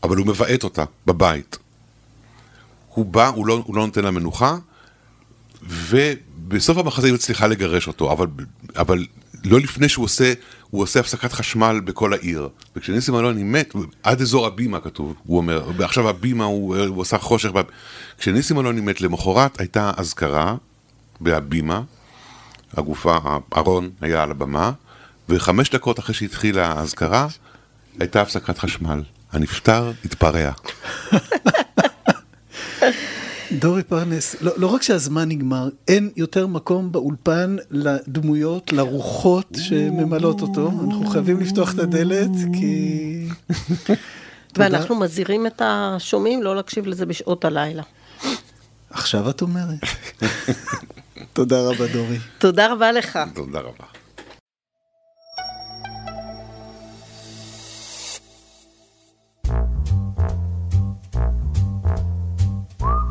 אבל 0.03 0.17
הוא 0.17 0.27
מבעט 0.27 0.63
אותה 0.63 0.83
בבית. 1.05 1.57
הוא 2.89 3.05
בא, 3.05 3.27
הוא 3.27 3.45
לא, 3.45 3.63
הוא 3.65 3.75
לא 3.75 3.85
נותן 3.85 4.03
לה 4.03 4.11
מנוחה, 4.11 4.57
ובסוף 5.63 6.77
המחזה 6.77 7.07
היא 7.07 7.13
מצליחה 7.13 7.47
לגרש 7.47 7.87
אותו, 7.87 8.11
אבל, 8.11 8.27
אבל 8.75 9.05
לא 9.43 9.59
לפני 9.59 9.89
שהוא 9.89 10.05
עושה, 10.05 10.33
הוא 10.69 10.81
עושה 10.81 10.99
הפסקת 10.99 11.33
חשמל 11.33 11.81
בכל 11.83 12.13
העיר. 12.13 12.49
וכשניסים 12.75 13.15
אלוני 13.15 13.43
מת, 13.43 13.73
עד 14.03 14.21
אזור 14.21 14.45
הבימה 14.45 14.79
כתוב, 14.79 15.13
הוא 15.23 15.37
אומר, 15.37 15.71
ועכשיו 15.77 16.09
הבימה 16.09 16.43
הוא, 16.43 16.77
הוא 16.77 17.01
עשה 17.01 17.17
חושך. 17.17 17.49
כשניסים 18.17 18.59
אלוני 18.59 18.81
מת 18.81 19.01
למחרת 19.01 19.59
הייתה 19.59 19.91
אזכרה 19.97 20.55
בהבימה, 21.21 21.81
הגופה, 22.77 23.17
הארון 23.51 23.89
היה 24.01 24.23
על 24.23 24.31
הבמה, 24.31 24.71
וחמש 25.29 25.69
דקות 25.69 25.99
אחרי 25.99 26.15
שהתחילה 26.15 26.71
האזכרה, 26.71 27.27
הייתה 27.99 28.21
הפסקת 28.21 28.57
חשמל. 28.57 29.01
הנפטר 29.31 29.91
התפרע. 30.05 30.51
דורי 33.51 33.83
פרנס, 33.83 34.35
לא, 34.41 34.51
לא 34.57 34.67
רק 34.67 34.81
שהזמן 34.81 35.29
נגמר, 35.29 35.69
אין 35.87 36.09
יותר 36.15 36.47
מקום 36.47 36.91
באולפן 36.91 37.55
לדמויות, 37.71 38.73
לרוחות 38.73 39.57
שממלאות 39.57 40.41
אותו. 40.41 40.71
אנחנו 40.83 41.05
חייבים 41.05 41.39
לפתוח 41.39 41.73
את 41.73 41.79
הדלת, 41.79 42.29
כי... 42.53 43.27
ואנחנו 44.57 44.95
מזהירים 44.95 45.47
את 45.47 45.61
השומעים 45.65 46.43
לא 46.43 46.55
להקשיב 46.55 46.87
לזה 46.87 47.05
בשעות 47.05 47.45
הלילה. 47.45 47.83
עכשיו 48.89 49.29
את 49.29 49.41
אומרת. 49.41 49.79
תודה 51.35 51.55
רבה, 51.69 51.87
דורי. 51.93 52.17
תודה 52.37 52.73
רבה 52.73 52.91
לך. 52.91 53.19
תודה 53.35 53.59
רבה. 53.59 53.85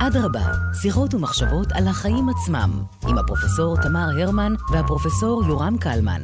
אדרבה, 0.06 0.40
שיחות 0.82 1.14
ומחשבות 1.14 1.72
על 1.72 1.88
החיים 1.88 2.28
עצמם, 2.28 2.70
עם 3.08 3.18
הפרופסור 3.18 3.76
תמר 3.82 4.08
הרמן 4.20 4.52
והפרופסור 4.72 5.42
יורם 5.48 5.78
קלמן. 5.78 6.22